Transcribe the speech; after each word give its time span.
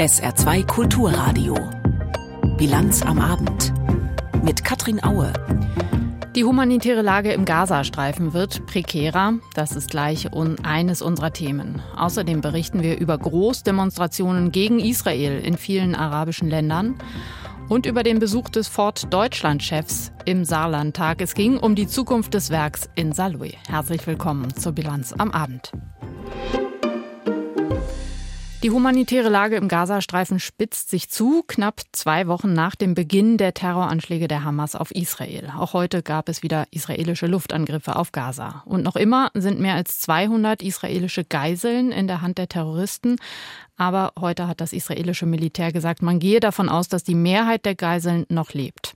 SR2 0.00 0.66
Kulturradio. 0.66 1.54
Bilanz 2.56 3.02
am 3.02 3.20
Abend. 3.20 3.72
Mit 4.42 4.64
Katrin 4.64 5.04
Aue. 5.04 5.32
Die 6.34 6.44
humanitäre 6.44 7.02
Lage 7.02 7.32
im 7.32 7.44
Gazastreifen 7.44 8.32
wird 8.32 8.66
prekärer. 8.66 9.34
Das 9.54 9.76
ist 9.76 9.90
gleich 9.90 10.28
eines 10.62 11.02
unserer 11.02 11.32
Themen. 11.32 11.82
Außerdem 11.96 12.40
berichten 12.40 12.82
wir 12.82 12.98
über 12.98 13.18
Großdemonstrationen 13.18 14.52
gegen 14.52 14.80
Israel 14.80 15.38
in 15.38 15.56
vielen 15.56 15.94
arabischen 15.94 16.48
Ländern 16.48 16.96
und 17.68 17.86
über 17.86 18.02
den 18.02 18.18
Besuch 18.18 18.48
des 18.48 18.68
Ford 18.68 19.12
Deutschland-Chefs 19.12 20.12
im 20.24 20.44
Saarlandtag. 20.44 21.20
Es 21.20 21.34
ging 21.34 21.58
um 21.58 21.74
die 21.74 21.86
Zukunft 21.86 22.34
des 22.34 22.50
Werks 22.50 22.88
in 22.94 23.12
Saarlouis. 23.12 23.54
Herzlich 23.68 24.06
willkommen 24.06 24.54
zur 24.56 24.72
Bilanz 24.72 25.12
am 25.12 25.30
Abend. 25.30 25.72
Die 28.62 28.70
humanitäre 28.70 29.30
Lage 29.30 29.56
im 29.56 29.68
Gazastreifen 29.68 30.38
spitzt 30.38 30.90
sich 30.90 31.08
zu, 31.08 31.42
knapp 31.46 31.80
zwei 31.92 32.26
Wochen 32.26 32.52
nach 32.52 32.74
dem 32.74 32.92
Beginn 32.92 33.38
der 33.38 33.54
Terroranschläge 33.54 34.28
der 34.28 34.44
Hamas 34.44 34.76
auf 34.76 34.90
Israel. 34.90 35.50
Auch 35.56 35.72
heute 35.72 36.02
gab 36.02 36.28
es 36.28 36.42
wieder 36.42 36.66
israelische 36.70 37.26
Luftangriffe 37.26 37.96
auf 37.96 38.12
Gaza. 38.12 38.62
Und 38.66 38.82
noch 38.82 38.96
immer 38.96 39.30
sind 39.32 39.60
mehr 39.60 39.76
als 39.76 40.00
200 40.00 40.62
israelische 40.62 41.24
Geiseln 41.24 41.90
in 41.90 42.06
der 42.06 42.20
Hand 42.20 42.36
der 42.36 42.50
Terroristen. 42.50 43.16
Aber 43.78 44.12
heute 44.20 44.46
hat 44.46 44.60
das 44.60 44.74
israelische 44.74 45.24
Militär 45.24 45.72
gesagt, 45.72 46.02
man 46.02 46.18
gehe 46.18 46.38
davon 46.38 46.68
aus, 46.68 46.88
dass 46.88 47.02
die 47.02 47.14
Mehrheit 47.14 47.64
der 47.64 47.76
Geiseln 47.76 48.26
noch 48.28 48.52
lebt. 48.52 48.94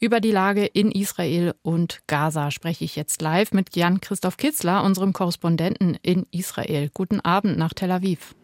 Über 0.00 0.20
die 0.20 0.30
Lage 0.30 0.64
in 0.64 0.90
Israel 0.90 1.52
und 1.60 2.00
Gaza 2.06 2.50
spreche 2.50 2.86
ich 2.86 2.96
jetzt 2.96 3.20
live 3.20 3.52
mit 3.52 3.76
Jan-Christoph 3.76 4.38
Kitzler, 4.38 4.82
unserem 4.82 5.12
Korrespondenten 5.12 5.98
in 6.00 6.24
Israel. 6.30 6.88
Guten 6.94 7.20
Abend 7.20 7.58
nach 7.58 7.74
Tel 7.74 7.90
Aviv. 7.90 8.34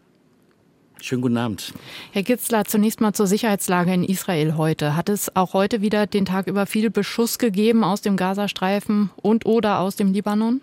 Schönen 1.01 1.21
guten 1.21 1.37
Abend. 1.37 1.73
Herr 2.11 2.23
Kitzler, 2.23 2.65
zunächst 2.65 3.01
mal 3.01 3.13
zur 3.13 3.27
Sicherheitslage 3.27 3.93
in 3.93 4.03
Israel 4.03 4.57
heute. 4.57 4.95
Hat 4.95 5.09
es 5.09 5.35
auch 5.35 5.53
heute 5.53 5.81
wieder 5.81 6.07
den 6.07 6.25
Tag 6.25 6.47
über 6.47 6.65
viel 6.65 6.89
Beschuss 6.89 7.39
gegeben 7.39 7.83
aus 7.83 8.01
dem 8.01 8.17
Gazastreifen 8.17 9.09
und 9.15 9.45
oder 9.45 9.79
aus 9.79 9.95
dem 9.95 10.13
Libanon? 10.13 10.61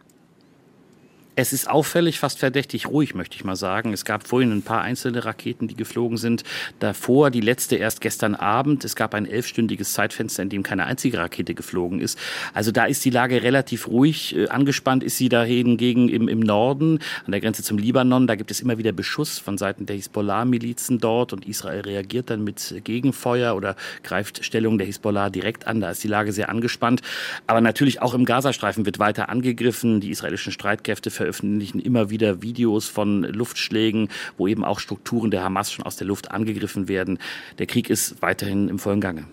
Es 1.39 1.53
ist 1.53 1.69
auffällig, 1.69 2.19
fast 2.19 2.39
verdächtig 2.39 2.87
ruhig, 2.87 3.15
möchte 3.15 3.37
ich 3.37 3.45
mal 3.45 3.57
sagen. 3.57 3.93
Es 3.93 4.07
gab 4.07 4.27
vorhin 4.27 4.53
ein 4.53 4.63
paar 4.63 4.81
einzelne 4.81 5.27
Raketen, 5.27 5.69
die 5.69 5.77
geflogen 5.77 6.17
sind. 6.17 6.45
Davor 6.79 7.31
die 7.31 7.43
letzte 7.43 7.77
erst 7.77 8.01
gestern 8.01 8.35
Abend. 8.35 8.87
Es 8.87 8.97
gab 8.97 9.13
ein 9.13 9.27
elfstündiges 9.27 9.93
Zeitfenster, 9.93 10.43
in 10.43 10.49
dem 10.49 10.63
keine 10.63 10.87
einzige 10.87 11.19
Rakete 11.19 11.53
geflogen 11.53 12.01
ist. 12.01 12.19
Also 12.55 12.73
da 12.73 12.87
ist 12.87 13.05
die 13.05 13.11
Lage 13.11 13.43
relativ 13.43 13.87
ruhig. 13.87 14.35
Äh, 14.35 14.49
angespannt 14.49 15.05
ist 15.05 15.19
sie 15.19 15.29
da 15.29 15.45
hingegen 15.45 16.09
im, 16.09 16.27
im 16.27 16.41
Norden, 16.41 17.01
an 17.27 17.33
der 17.33 17.43
Grenze 17.43 17.63
zum 17.63 17.77
Libanon. 17.77 18.27
Da 18.27 18.35
gibt 18.35 18.51
es 18.51 18.61
immer 18.61 18.79
wieder 18.79 18.93
Beschuss 18.93 19.39
von 19.39 19.59
Seiten 19.59 19.85
der 19.85 19.97
Hisbollah-Milizen 19.97 21.01
dort 21.01 21.35
und 21.35 21.47
Israel 21.47 21.83
reagiert 21.83 22.31
dann 22.31 22.45
mit 22.45 22.81
Gegenfeuer 22.83 23.55
oder 23.55 23.77
greift 24.03 24.43
Stellung 24.43 24.79
der 24.79 24.87
Hisbollah 24.87 25.29
direkt 25.29 25.67
an. 25.67 25.83
Da 25.83 25.91
ist 25.91 26.03
die 26.03 26.09
Lage 26.09 26.33
sehr 26.33 26.49
angespannt. 26.49 27.03
Aber 27.47 27.61
natürlich 27.61 28.01
auch 28.01 28.15
im 28.15 28.25
Gazastreifen 28.25 28.87
wird 28.87 28.99
weiter 28.99 29.29
angegriffen. 29.29 30.01
Die 30.01 30.09
israelischen 30.09 30.51
Streitkräfte 30.51 31.11
veröffentlichen 31.27 31.81
immer 31.81 32.09
wieder 32.09 32.41
Videos 32.41 32.87
von 32.87 33.25
Luftschlägen, 33.25 34.09
wo 34.39 34.47
eben 34.47 34.65
auch 34.65 34.79
Strukturen 34.79 35.33
der 35.33 35.43
Hamas 35.43 35.73
schon 35.73 35.85
aus 35.85 35.97
der 35.97 36.07
Luft 36.07 36.31
angegriffen 36.31 36.87
werden. 36.87 37.19
Der 37.59 37.67
Krieg 37.67 37.91
ist 37.91 38.23
weiterhin 38.23 38.69
im 38.69 38.79
vollen 38.79 39.01
Gange. 39.01 39.25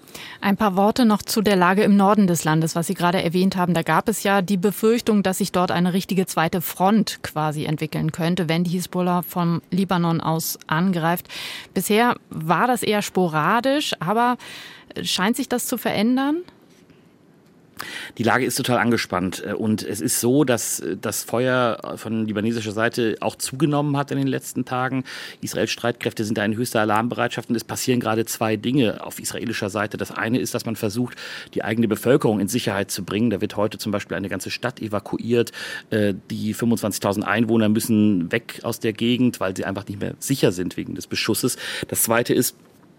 Ein 0.41 0.57
paar 0.57 0.75
Worte 0.75 1.05
noch 1.05 1.21
zu 1.21 1.43
der 1.43 1.55
Lage 1.55 1.83
im 1.83 1.95
Norden 1.95 2.25
des 2.25 2.43
Landes, 2.43 2.75
was 2.75 2.87
Sie 2.87 2.95
gerade 2.95 3.21
erwähnt 3.21 3.55
haben. 3.57 3.75
Da 3.75 3.83
gab 3.83 4.09
es 4.09 4.23
ja 4.23 4.41
die 4.41 4.57
Befürchtung, 4.57 5.21
dass 5.21 5.37
sich 5.37 5.51
dort 5.51 5.69
eine 5.69 5.93
richtige 5.93 6.25
zweite 6.25 6.61
Front 6.61 7.19
quasi 7.21 7.65
entwickeln 7.65 8.11
könnte, 8.11 8.49
wenn 8.49 8.63
die 8.63 8.71
Hisbollah 8.71 9.21
vom 9.21 9.61
Libanon 9.69 10.19
aus 10.19 10.57
angreift. 10.65 11.27
Bisher 11.75 12.15
war 12.31 12.65
das 12.65 12.81
eher 12.81 13.03
sporadisch, 13.03 13.93
aber 13.99 14.37
scheint 15.03 15.35
sich 15.35 15.47
das 15.47 15.67
zu 15.67 15.77
verändern? 15.77 16.37
Die 18.17 18.23
Lage 18.23 18.45
ist 18.45 18.55
total 18.55 18.77
angespannt 18.77 19.43
äh, 19.45 19.53
und 19.53 19.83
es 19.83 20.01
ist 20.01 20.19
so, 20.19 20.43
dass 20.43 20.79
äh, 20.79 20.97
das 20.97 21.23
Feuer 21.23 21.95
von 21.95 22.25
libanesischer 22.25 22.71
Seite 22.71 23.15
auch 23.21 23.35
zugenommen 23.35 23.97
hat 23.97 24.11
in 24.11 24.17
den 24.17 24.27
letzten 24.27 24.65
Tagen. 24.65 25.03
Israels 25.41 25.71
Streitkräfte 25.71 26.23
sind 26.23 26.37
da 26.37 26.45
in 26.45 26.55
höchster 26.55 26.81
Alarmbereitschaft 26.81 27.49
und 27.49 27.55
es 27.55 27.63
passieren 27.63 27.99
gerade 27.99 28.25
zwei 28.25 28.55
Dinge 28.55 29.03
auf 29.05 29.19
israelischer 29.19 29.69
Seite. 29.69 29.97
Das 29.97 30.11
eine 30.11 30.39
ist, 30.39 30.53
dass 30.53 30.65
man 30.65 30.75
versucht, 30.75 31.15
die 31.53 31.63
eigene 31.63 31.87
Bevölkerung 31.87 32.39
in 32.39 32.47
Sicherheit 32.47 32.91
zu 32.91 33.03
bringen. 33.03 33.29
Da 33.29 33.41
wird 33.41 33.57
heute 33.57 33.77
zum 33.77 33.91
Beispiel 33.91 34.17
eine 34.17 34.29
ganze 34.29 34.51
Stadt 34.51 34.81
evakuiert. 34.81 35.51
Äh, 35.89 36.13
die 36.29 36.55
25.000 36.55 37.23
Einwohner 37.23 37.69
müssen 37.69 38.31
weg 38.31 38.59
aus 38.63 38.79
der 38.79 38.93
Gegend, 38.93 39.39
weil 39.39 39.55
sie 39.55 39.65
einfach 39.65 39.87
nicht 39.87 39.99
mehr 39.99 40.15
sicher 40.19 40.51
sind 40.51 40.77
wegen 40.77 40.95
des 40.95 41.07
Beschusses. 41.07 41.57
Das 41.87 42.03
zweite 42.03 42.33
ist, 42.33 42.55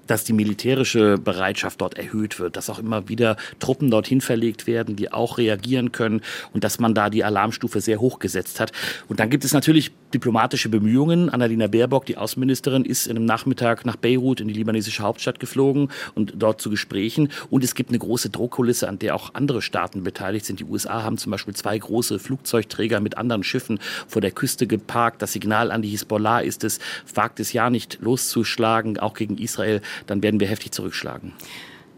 dass 0.07 0.25
die 0.25 0.33
militärische 0.33 1.19
Bereitschaft 1.19 1.81
dort 1.81 1.99
erhöht 1.99 2.39
wird, 2.39 2.57
dass 2.57 2.71
auch 2.71 2.79
immer 2.79 3.09
wieder 3.09 3.37
Truppen 3.59 3.91
dorthin 3.91 4.21
verlegt 4.21 4.67
werden, 4.67 4.97
die 4.97 5.13
auch 5.13 5.39
reagieren 5.39 5.93
können 5.93 6.21
und 6.53 6.65
dass 6.65 6.79
man 6.79 6.95
da 6.95 7.11
die 7.11 7.25
Alarmstufe 7.25 7.81
sehr 7.81 8.01
hoch 8.01 8.19
gesetzt 8.19 8.61
hat. 8.61 8.73
Und 9.09 9.21
dann 9.21 9.31
gibt 9.31 9.45
es 9.45 9.53
natürlich 9.53 9.93
diplomatische 10.13 10.69
Bemühungen. 10.69 11.29
Annalena 11.29 11.67
Baerbock, 11.67 12.07
die 12.07 12.17
Außenministerin, 12.17 12.85
ist 12.85 13.07
in 13.07 13.17
einem 13.17 13.27
Nachmittag 13.27 13.85
nach 13.85 13.97
Beirut 13.97 14.41
in 14.41 14.49
die 14.49 14.55
libanesische 14.55 15.03
Hauptstadt 15.03 15.41
geflogen 15.41 15.89
und 16.15 16.35
dort 16.37 16.61
zu 16.61 16.71
Gesprächen. 16.71 17.31
Und 17.51 17.65
es 17.65 17.75
gibt 17.75 17.91
eine 17.91 17.99
große 17.99 18.31
Druckkulisse, 18.31 18.89
an 18.89 18.99
der 18.99 19.17
auch 19.17 19.35
andere 19.35 19.61
Staaten 19.61 20.05
beteiligt 20.05 20.47
sind. 20.47 20.61
Die 20.61 20.65
USA 20.65 21.03
haben 21.03 21.19
zum 21.19 21.33
Beispiel 21.33 21.55
zwei 21.55 21.77
große 21.77 22.19
Flugzeugträger 22.19 23.01
mit 23.01 23.19
anderen 23.19 23.43
Schiffen 23.43 23.81
vor 24.07 24.23
der 24.23 24.31
Küste 24.31 24.67
geparkt. 24.67 25.21
Das 25.21 25.33
Signal 25.33 25.73
an 25.73 25.83
die 25.83 25.89
Hisbollah 25.89 26.41
ist 26.41 26.65
es, 26.65 26.79
wagt 27.15 27.41
es 27.41 27.53
ja 27.53 27.71
nicht 27.71 27.99
loszuschlagen, 28.01 28.99
auch 28.99 29.15
gegen 29.15 29.37
Israel 29.39 29.81
dann 30.07 30.23
werden 30.23 30.41
wir 30.41 30.49
heftig 30.49 30.73
zurückschlagen. 30.73 31.33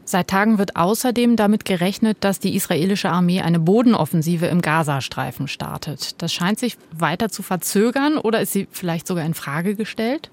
Seit 0.08 0.28
Tagen 0.28 0.58
wird 0.58 0.76
außerdem 0.76 1.34
damit 1.34 1.64
gerechnet, 1.64 2.18
dass 2.20 2.38
die 2.38 2.54
israelische 2.54 3.10
Armee 3.10 3.40
eine 3.40 3.58
Bodenoffensive 3.58 4.46
im 4.46 4.62
Gazastreifen 4.62 5.48
startet. 5.48 6.22
Das 6.22 6.32
scheint 6.32 6.60
sich 6.60 6.76
weiter 6.92 7.28
zu 7.28 7.42
verzögern 7.42 8.16
oder 8.16 8.40
ist 8.40 8.52
sie 8.52 8.68
vielleicht 8.70 9.08
sogar 9.08 9.24
in 9.24 9.34
Frage 9.34 9.74
gestellt? 9.74 10.30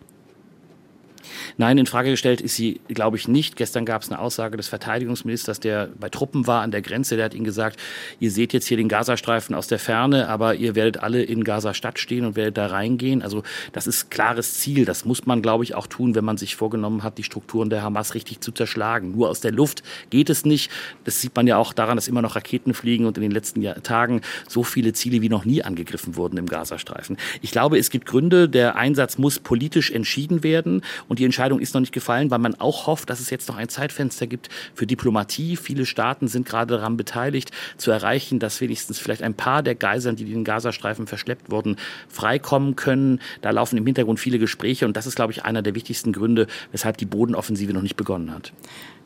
Nein, 1.57 1.77
in 1.77 1.85
Frage 1.85 2.11
gestellt 2.11 2.41
ist 2.41 2.55
sie, 2.55 2.81
glaube 2.87 3.17
ich, 3.17 3.27
nicht. 3.27 3.55
Gestern 3.55 3.85
gab 3.85 4.01
es 4.01 4.09
eine 4.09 4.19
Aussage 4.19 4.57
des 4.57 4.67
Verteidigungsministers, 4.67 5.59
der 5.59 5.89
bei 5.99 6.09
Truppen 6.09 6.47
war 6.47 6.61
an 6.61 6.71
der 6.71 6.81
Grenze. 6.81 7.15
Der 7.15 7.25
hat 7.25 7.33
ihnen 7.33 7.43
gesagt, 7.43 7.79
ihr 8.19 8.31
seht 8.31 8.53
jetzt 8.53 8.67
hier 8.67 8.77
den 8.77 8.87
Gazastreifen 8.87 9.55
aus 9.55 9.67
der 9.67 9.79
Ferne, 9.79 10.29
aber 10.29 10.55
ihr 10.55 10.75
werdet 10.75 10.97
alle 10.97 11.23
in 11.23 11.43
Gaza-Stadt 11.43 11.99
stehen 11.99 12.25
und 12.25 12.35
werdet 12.35 12.57
da 12.57 12.67
reingehen. 12.67 13.21
Also 13.21 13.43
das 13.71 13.87
ist 13.87 14.11
klares 14.11 14.55
Ziel. 14.55 14.85
Das 14.85 15.05
muss 15.05 15.25
man, 15.25 15.41
glaube 15.41 15.63
ich, 15.63 15.75
auch 15.75 15.87
tun, 15.87 16.15
wenn 16.15 16.25
man 16.25 16.37
sich 16.37 16.55
vorgenommen 16.55 17.03
hat, 17.03 17.17
die 17.17 17.23
Strukturen 17.23 17.69
der 17.69 17.81
Hamas 17.81 18.15
richtig 18.15 18.41
zu 18.41 18.51
zerschlagen. 18.51 19.11
Nur 19.11 19.29
aus 19.29 19.41
der 19.41 19.51
Luft 19.51 19.83
geht 20.09 20.29
es 20.29 20.45
nicht. 20.45 20.71
Das 21.03 21.21
sieht 21.21 21.35
man 21.35 21.47
ja 21.47 21.57
auch 21.57 21.73
daran, 21.73 21.97
dass 21.97 22.07
immer 22.07 22.21
noch 22.21 22.35
Raketen 22.35 22.73
fliegen 22.73 23.05
und 23.05 23.17
in 23.17 23.21
den 23.21 23.31
letzten 23.31 23.63
Tagen 23.83 24.21
so 24.47 24.63
viele 24.63 24.93
Ziele 24.93 25.21
wie 25.21 25.29
noch 25.29 25.45
nie 25.45 25.63
angegriffen 25.63 26.15
wurden 26.15 26.37
im 26.37 26.47
Gazastreifen. 26.47 27.17
Ich 27.41 27.51
glaube, 27.51 27.77
es 27.77 27.89
gibt 27.89 28.05
Gründe. 28.05 28.49
Der 28.49 28.75
Einsatz 28.75 29.17
muss 29.17 29.39
politisch 29.39 29.91
entschieden 29.91 30.43
werden 30.43 30.81
und 31.07 31.12
die 31.19 31.25
Entscheidung 31.25 31.59
ist 31.59 31.73
noch 31.73 31.81
nicht 31.81 31.93
gefallen, 31.93 32.31
weil 32.31 32.39
man 32.39 32.55
auch 32.55 32.87
hofft, 32.87 33.09
dass 33.09 33.19
es 33.19 33.29
jetzt 33.29 33.47
noch 33.49 33.57
ein 33.57 33.69
Zeitfenster 33.69 34.27
gibt 34.27 34.49
für 34.73 34.87
Diplomatie. 34.87 35.55
Viele 35.55 35.85
Staaten 35.85 36.27
sind 36.27 36.45
gerade 36.45 36.75
daran 36.75 36.97
beteiligt, 36.97 37.51
zu 37.77 37.91
erreichen, 37.91 38.39
dass 38.39 38.61
wenigstens 38.61 38.99
vielleicht 38.99 39.23
ein 39.23 39.33
paar 39.33 39.63
der 39.63 39.75
Geiseln, 39.75 40.15
die 40.15 40.23
in 40.23 40.31
den 40.31 40.43
Gazastreifen 40.43 41.07
verschleppt 41.07 41.51
wurden, 41.51 41.77
freikommen 42.07 42.75
können. 42.75 43.19
Da 43.41 43.51
laufen 43.51 43.77
im 43.77 43.85
Hintergrund 43.85 44.19
viele 44.19 44.39
Gespräche 44.39 44.85
und 44.85 44.97
das 44.97 45.07
ist, 45.07 45.15
glaube 45.15 45.31
ich, 45.31 45.45
einer 45.45 45.61
der 45.61 45.75
wichtigsten 45.75 46.13
Gründe, 46.13 46.47
weshalb 46.71 46.97
die 46.97 47.05
Bodenoffensive 47.05 47.73
noch 47.73 47.81
nicht 47.81 47.95
begonnen 47.97 48.33
hat. 48.33 48.53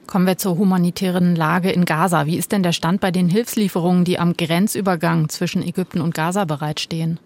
Kommen 0.07 0.25
wir 0.25 0.37
zur 0.37 0.57
humanitären 0.57 1.35
Lage 1.35 1.69
in 1.69 1.83
Gaza. 1.83 2.25
Wie 2.25 2.37
ist 2.37 2.53
denn 2.53 2.63
der 2.63 2.71
Stand 2.71 3.01
bei 3.01 3.11
den 3.11 3.27
Hilfslieferungen, 3.27 4.05
die 4.05 4.19
am 4.19 4.37
Grenzübergang 4.37 5.27
zwischen 5.27 5.61
Ägypten 5.61 5.99
und 5.99 6.13
Gaza 6.13 6.45
bereitstehen? 6.45 7.19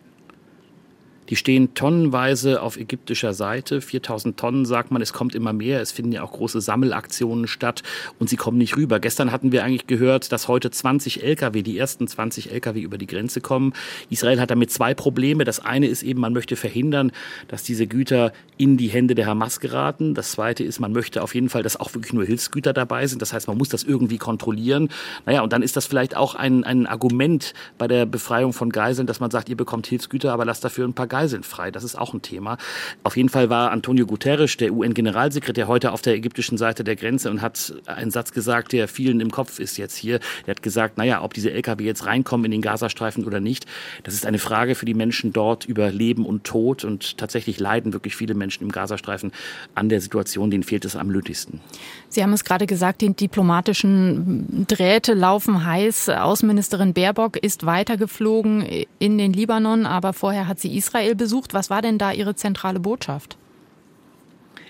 Die 1.32 1.38
stehen 1.38 1.74
tonnenweise 1.76 2.62
auf 2.62 2.76
ägyptischer 2.76 3.34
Seite. 3.34 3.80
4000 3.80 4.36
Tonnen 4.36 4.66
sagt 4.66 4.92
man, 4.92 5.02
es 5.02 5.14
kommt 5.14 5.34
immer 5.34 5.54
mehr. 5.54 5.80
Es 5.80 5.94
finden 5.94 6.12
ja 6.12 6.24
auch 6.24 6.34
große 6.34 6.60
Sammelaktionen 6.60 7.48
statt 7.48 7.84
und 8.20 8.30
sie 8.30 8.36
kommen 8.36 8.58
nicht 8.58 8.76
rüber. 8.76 9.00
Gestern 9.00 9.32
hatten 9.32 9.54
wir 9.54 9.64
eigentlich 9.64 9.88
gehört, 9.88 10.34
dass 10.34 10.50
heute 10.50 10.72
20 10.72 11.24
Lkw, 11.24 11.62
die 11.62 11.78
ersten 11.78 12.06
20 12.06 12.52
Lkw 12.52 12.82
über 12.82 12.98
die 12.98 13.08
Grenze 13.08 13.40
kommen. 13.40 13.72
Israel 14.10 14.42
hat 14.42 14.52
damit 14.52 14.72
zwei 14.72 14.94
Probleme. 14.94 15.46
Das 15.46 15.62
eine 15.62 15.88
ist 15.88 16.04
eben, 16.04 16.20
man 16.20 16.34
möchte 16.34 16.58
verhindern, 16.58 17.14
dass 17.48 17.64
diese 17.64 17.88
Güter 17.88 18.34
in 18.58 18.76
die 18.76 18.90
Hände 18.90 19.16
der 19.16 19.28
Hamas 19.28 19.62
geraten. 19.62 20.14
Das 20.14 20.32
zweite 20.32 20.66
ist, 20.66 20.82
man 20.82 20.92
möchte 20.92 21.24
auf 21.24 21.34
jeden 21.34 21.48
Fall, 21.48 21.64
dass 21.64 21.80
auch 21.80 21.94
wirklich 21.94 22.12
nur 22.12 22.26
Hilfsgüter 22.26 22.74
dabei 22.74 23.08
sind. 23.08 23.22
Das 23.22 23.32
heißt, 23.32 23.48
man 23.48 23.58
muss 23.58 23.70
das 23.70 23.86
irgendwie 23.86 24.18
kontrollieren. 24.18 24.90
Naja, 25.26 25.44
und 25.44 25.54
dann 25.54 25.64
ist 25.64 25.78
das 25.78 25.86
vielleicht 25.86 26.18
auch 26.18 26.36
ein, 26.36 26.66
ein 26.66 26.88
Argument 26.88 27.54
bei 27.78 27.88
der 27.88 28.06
Befreiung 28.06 28.52
von 28.52 28.70
Geiseln, 28.70 29.08
dass 29.08 29.22
man 29.22 29.32
sagt, 29.32 29.48
ihr 29.48 29.56
bekommt 29.56 29.88
Hilfsgüter, 29.88 30.34
aber 30.34 30.44
lasst 30.44 30.66
dafür 30.66 30.86
ein 30.86 30.94
paar 30.94 31.08
Geiseln 31.08 31.21
Geiseln 31.22 31.44
frei. 31.44 31.70
Das 31.70 31.84
ist 31.84 31.96
auch 31.96 32.16
ein 32.16 32.24
Thema. 32.24 32.58
Auf 33.04 33.16
jeden 33.16 33.30
Fall 33.30 33.52
war 33.52 33.70
Antonio 33.70 34.08
Guterres, 34.08 34.58
der 34.58 34.74
UN-Generalsekretär, 34.74 35.68
heute 35.68 35.92
auf 35.92 36.02
der 36.02 36.16
ägyptischen 36.16 36.58
Seite 36.58 36.84
der 36.84 36.96
Grenze 36.96 37.30
und 37.30 37.44
hat 37.44 37.76
einen 37.86 38.10
Satz 38.10 38.32
gesagt, 38.32 38.72
der 38.72 38.88
vielen 38.88 39.20
im 39.20 39.30
Kopf 39.30 39.60
ist 39.60 39.78
jetzt 39.78 39.96
hier. 39.96 40.20
Er 40.48 40.52
hat 40.52 40.64
gesagt, 40.64 40.98
naja, 40.98 41.22
ob 41.22 41.36
diese 41.36 41.52
Lkw 41.52 41.84
jetzt 41.84 42.08
reinkommen 42.08 42.46
in 42.46 42.52
den 42.52 42.62
Gazastreifen 42.64 43.26
oder 43.26 43.40
nicht, 43.40 43.68
das 44.02 44.16
ist 44.16 44.26
eine 44.26 44.40
Frage 44.40 44.74
für 44.74 44.86
die 44.86 44.96
Menschen 44.96 45.32
dort 45.32 45.66
über 45.66 45.92
Leben 45.92 46.26
und 46.26 46.44
Tod. 46.44 46.84
Und 46.84 47.20
tatsächlich 47.20 47.60
leiden 47.60 47.94
wirklich 47.94 48.16
viele 48.16 48.34
Menschen 48.34 48.64
im 48.64 48.72
Gazastreifen 48.72 49.32
an 49.76 49.90
der 49.90 50.02
Situation, 50.02 50.50
denen 50.50 50.64
fehlt 50.64 50.86
es 50.86 50.96
am 50.96 51.10
nötigsten. 51.10 51.62
Sie 52.10 52.24
haben 52.24 52.34
es 52.34 52.44
gerade 52.44 52.66
gesagt, 52.66 53.02
die 53.02 53.14
diplomatischen 53.14 54.66
Drähte 54.68 55.14
laufen 55.14 55.66
heiß. 55.66 56.10
Außenministerin 56.10 56.94
Baerbock 56.94 57.38
ist 57.38 57.68
weitergeflogen 57.68 58.66
in 58.98 59.20
den 59.20 59.34
Libanon, 59.34 59.86
aber 59.86 60.14
vorher 60.14 60.48
hat 60.48 60.60
sie 60.60 60.76
Israel 60.76 61.01
besucht. 61.16 61.54
Was 61.54 61.70
war 61.70 61.82
denn 61.82 61.98
da 61.98 62.12
ihre 62.12 62.36
zentrale 62.36 62.80
Botschaft? 62.80 63.38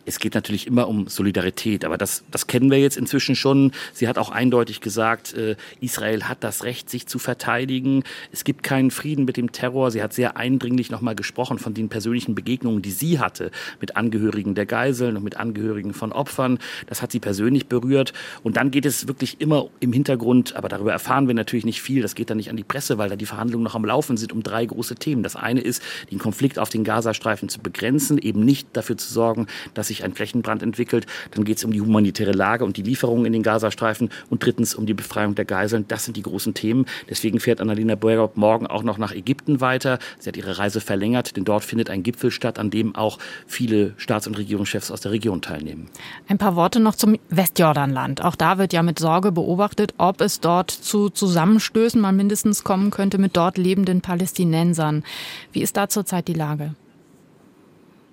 Es 0.05 0.19
geht 0.19 0.35
natürlich 0.35 0.67
immer 0.67 0.87
um 0.87 1.07
Solidarität, 1.07 1.85
aber 1.85 1.97
das, 1.97 2.23
das 2.31 2.47
kennen 2.47 2.71
wir 2.71 2.79
jetzt 2.79 2.97
inzwischen 2.97 3.35
schon. 3.35 3.71
Sie 3.93 4.07
hat 4.07 4.17
auch 4.17 4.29
eindeutig 4.29 4.81
gesagt, 4.81 5.33
äh, 5.33 5.55
Israel 5.79 6.23
hat 6.23 6.43
das 6.43 6.63
Recht, 6.63 6.89
sich 6.89 7.07
zu 7.07 7.19
verteidigen. 7.19 8.03
Es 8.31 8.43
gibt 8.43 8.63
keinen 8.63 8.91
Frieden 8.91 9.25
mit 9.25 9.37
dem 9.37 9.51
Terror. 9.51 9.91
Sie 9.91 10.01
hat 10.01 10.13
sehr 10.13 10.37
eindringlich 10.37 10.89
nochmal 10.89 11.15
gesprochen 11.15 11.59
von 11.59 11.73
den 11.73 11.89
persönlichen 11.89 12.35
Begegnungen, 12.35 12.81
die 12.81 12.91
sie 12.91 13.19
hatte 13.19 13.51
mit 13.79 13.95
Angehörigen 13.95 14.55
der 14.55 14.65
Geiseln 14.65 15.17
und 15.17 15.23
mit 15.23 15.37
Angehörigen 15.37 15.93
von 15.93 16.11
Opfern. 16.11 16.59
Das 16.87 17.01
hat 17.01 17.11
sie 17.11 17.19
persönlich 17.19 17.67
berührt. 17.67 18.13
Und 18.43 18.57
dann 18.57 18.71
geht 18.71 18.85
es 18.85 19.07
wirklich 19.07 19.39
immer 19.39 19.67
im 19.79 19.93
Hintergrund, 19.93 20.55
aber 20.55 20.69
darüber 20.69 20.91
erfahren 20.91 21.27
wir 21.27 21.35
natürlich 21.35 21.65
nicht 21.65 21.81
viel. 21.81 22.01
Das 22.01 22.15
geht 22.15 22.29
dann 22.29 22.37
nicht 22.37 22.49
an 22.49 22.57
die 22.57 22.63
Presse, 22.63 22.97
weil 22.97 23.09
da 23.09 23.15
die 23.15 23.25
Verhandlungen 23.25 23.63
noch 23.63 23.75
am 23.75 23.85
Laufen 23.85 24.17
sind 24.17 24.33
um 24.33 24.41
drei 24.41 24.65
große 24.65 24.95
Themen. 24.95 25.23
Das 25.23 25.35
eine 25.35 25.61
ist, 25.61 25.83
den 26.09 26.17
Konflikt 26.17 26.57
auf 26.57 26.69
den 26.69 26.83
Gazastreifen 26.83 27.49
zu 27.49 27.59
begrenzen, 27.59 28.17
eben 28.17 28.43
nicht 28.43 28.67
dafür 28.73 28.97
zu 28.97 29.11
sorgen, 29.11 29.47
dass 29.73 29.90
sich 29.91 30.03
ein 30.03 30.13
Flächenbrand 30.13 30.63
entwickelt. 30.63 31.05
Dann 31.31 31.43
geht 31.43 31.57
es 31.57 31.63
um 31.63 31.71
die 31.71 31.81
humanitäre 31.81 32.31
Lage 32.31 32.65
und 32.65 32.77
die 32.77 32.81
Lieferungen 32.81 33.25
in 33.25 33.33
den 33.33 33.43
Gazastreifen. 33.43 34.09
Und 34.29 34.43
drittens 34.43 34.75
um 34.75 34.85
die 34.85 34.93
Befreiung 34.93 35.35
der 35.35 35.45
Geiseln. 35.45 35.85
Das 35.87 36.05
sind 36.05 36.17
die 36.17 36.21
großen 36.21 36.53
Themen. 36.53 36.85
Deswegen 37.09 37.39
fährt 37.39 37.61
Annalena 37.61 37.95
Baerbock 37.95 38.37
morgen 38.37 38.67
auch 38.67 38.83
noch 38.83 38.97
nach 38.97 39.13
Ägypten 39.13 39.61
weiter. 39.61 39.99
Sie 40.19 40.29
hat 40.29 40.37
ihre 40.37 40.57
Reise 40.57 40.81
verlängert, 40.81 41.35
denn 41.35 41.43
dort 41.43 41.63
findet 41.63 41.89
ein 41.89 42.03
Gipfel 42.03 42.31
statt, 42.31 42.57
an 42.59 42.69
dem 42.69 42.95
auch 42.95 43.19
viele 43.45 43.93
Staats- 43.97 44.27
und 44.27 44.37
Regierungschefs 44.37 44.91
aus 44.91 45.01
der 45.01 45.11
Region 45.11 45.41
teilnehmen. 45.41 45.89
Ein 46.27 46.37
paar 46.37 46.55
Worte 46.55 46.79
noch 46.79 46.95
zum 46.95 47.17
Westjordanland. 47.29 48.23
Auch 48.23 48.35
da 48.35 48.57
wird 48.57 48.73
ja 48.73 48.83
mit 48.83 48.99
Sorge 48.99 49.31
beobachtet, 49.31 49.93
ob 49.97 50.21
es 50.21 50.39
dort 50.39 50.71
zu 50.71 51.09
Zusammenstößen 51.09 51.99
mal 51.99 52.13
mindestens 52.13 52.63
kommen 52.63 52.91
könnte 52.91 53.17
mit 53.17 53.35
dort 53.35 53.57
lebenden 53.57 54.01
Palästinensern. 54.01 55.03
Wie 55.51 55.61
ist 55.61 55.77
da 55.77 55.89
zurzeit 55.89 56.27
die 56.27 56.33
Lage? 56.33 56.75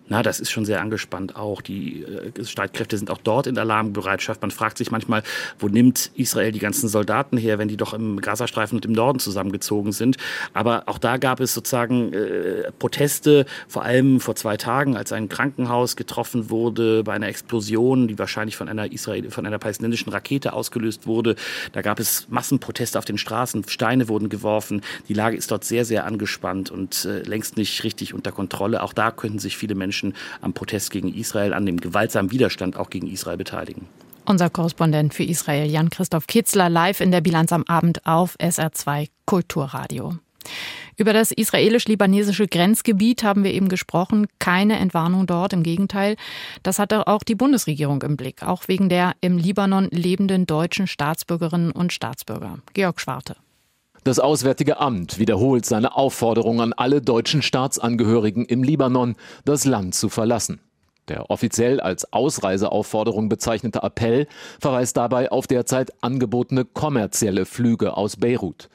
Na, 0.09 0.23
das 0.23 0.41
ist 0.41 0.51
schon 0.51 0.65
sehr 0.65 0.81
angespannt 0.81 1.37
auch. 1.37 1.61
Die 1.61 2.03
äh, 2.03 2.45
Streitkräfte 2.45 2.97
sind 2.97 3.11
auch 3.11 3.19
dort 3.19 3.47
in 3.47 3.59
Alarmbereitschaft. 3.59 4.41
Man 4.41 4.51
fragt 4.51 4.79
sich 4.79 4.91
manchmal, 4.91 5.23
wo 5.59 5.69
nimmt 5.69 6.11
Israel 6.15 6.51
die 6.51 6.59
ganzen 6.59 6.89
Soldaten 6.89 7.37
her, 7.37 7.59
wenn 7.59 7.69
die 7.69 7.77
doch 7.77 7.93
im 7.93 8.21
Gazastreifen 8.21 8.79
und 8.79 8.87
im 8.87 8.93
Norden 8.93 9.19
zusammengezogen 9.19 9.93
sind. 9.93 10.17
Aber 10.55 10.85
auch 10.87 10.99
da 10.99 11.19
gab 11.19 11.41
es 11.41 11.53
sozusagen 11.53 12.13
äh, 12.15 12.73
Proteste, 12.79 13.45
vor 13.69 13.83
allem 13.83 14.21
vor 14.21 14.35
zwei 14.35 14.57
Tagen, 14.57 14.97
als 14.97 15.13
ein 15.13 15.29
Krankenhaus 15.29 15.95
getroffen 15.97 16.49
wurde 16.49 17.05
bei 17.05 17.13
einer 17.13 17.29
Explosion, 17.29 18.09
die 18.09 18.19
wahrscheinlich 18.19 18.57
von 18.57 18.69
einer 18.69 18.91
Israel, 18.91 19.31
von 19.31 19.45
einer 19.45 19.59
palästinensischen 19.59 20.11
Rakete 20.11 20.55
ausgelöst 20.55 21.07
wurde. 21.07 21.37
Da 21.73 21.83
gab 21.83 22.01
es 22.01 22.27
Massenproteste 22.31 22.99
auf 22.99 23.05
den 23.05 23.19
Straßen, 23.19 23.69
Steine 23.69 24.09
wurden 24.09 24.31
geworfen. 24.31 24.81
Die 25.09 25.15
Lage 25.15 25.37
ist 25.37 25.51
dort 25.51 25.65
sehr, 25.65 25.85
sehr 25.85 26.07
angespannt 26.07 26.71
und 26.71 27.05
äh, 27.05 27.21
längst 27.23 27.59
nicht 27.59 27.85
richtig 27.85 28.15
unter 28.15 28.33
Kontrolle. 28.33 28.83
Auch 28.83 28.95
da 28.95 29.11
könnten 29.11 29.39
sich 29.39 29.57
viele 29.57 29.75
Menschen 29.75 29.98
Menschen 29.99 30.15
am 30.41 30.53
Protest 30.53 30.91
gegen 30.91 31.12
Israel, 31.12 31.53
an 31.53 31.67
dem 31.67 31.81
gewaltsamen 31.81 32.31
Widerstand 32.31 32.77
auch 32.77 32.91
gegen 32.91 33.09
Israel 33.09 33.37
beteiligen. 33.37 33.87
Unser 34.25 34.50
Korrespondent 34.50 35.15
für 35.15 35.25
Israel, 35.25 35.71
Jan-Christoph 35.71 36.27
Kitzler, 36.27 36.69
live 36.69 37.00
in 37.00 37.11
der 37.11 37.23
Bilanz 37.23 37.53
am 37.53 37.65
Abend 37.65 38.06
auf 38.06 38.37
SR2 38.39 39.09
Kulturradio. 39.25 40.17
Über 40.97 41.12
das 41.12 41.31
israelisch-libanesische 41.31 42.47
Grenzgebiet 42.47 43.23
haben 43.23 43.45
wir 43.45 43.55
eben 43.55 43.69
gesprochen. 43.69 44.27
Keine 44.39 44.79
Entwarnung 44.79 45.27
dort, 45.27 45.53
im 45.53 45.62
Gegenteil. 45.62 46.17
Das 46.62 46.79
hatte 46.79 47.06
auch 47.06 47.23
die 47.23 47.37
Bundesregierung 47.37 48.03
im 48.03 48.17
Blick, 48.17 48.43
auch 48.43 48.69
wegen 48.69 48.89
der 48.89 49.15
im 49.21 49.39
Libanon 49.39 49.89
lebenden 49.91 50.47
deutschen 50.47 50.87
Staatsbürgerinnen 50.87 51.71
und 51.71 51.93
Staatsbürger. 51.93 52.59
Georg 52.75 53.00
Schwarte. 53.00 53.37
Das 54.05 54.19
Auswärtige 54.19 54.79
Amt 54.79 55.19
wiederholt 55.19 55.67
seine 55.67 55.97
Aufforderung 55.97 56.61
an 56.61 56.73
alle 56.73 57.00
deutschen 57.03 57.43
Staatsangehörigen 57.43 58.45
im 58.47 58.62
Libanon, 58.62 59.17
das 59.45 59.65
Land 59.65 59.95
zu 59.95 60.09
verlassen. 60.09 60.61
Der 61.09 61.31
offiziell 61.31 61.81
als 61.81 62.12
Ausreiseaufforderung 62.12 63.29
bezeichnete 63.29 63.83
Appell 63.83 64.27
verweist 64.61 64.97
dabei 64.97 65.33
auf 65.33 65.47
derzeit 65.47 65.91
angebotene 66.03 66.65
kommerzielle 66.67 67.47
Flüge 67.47 67.97
aus 67.97 68.17
Beirut. 68.17 68.69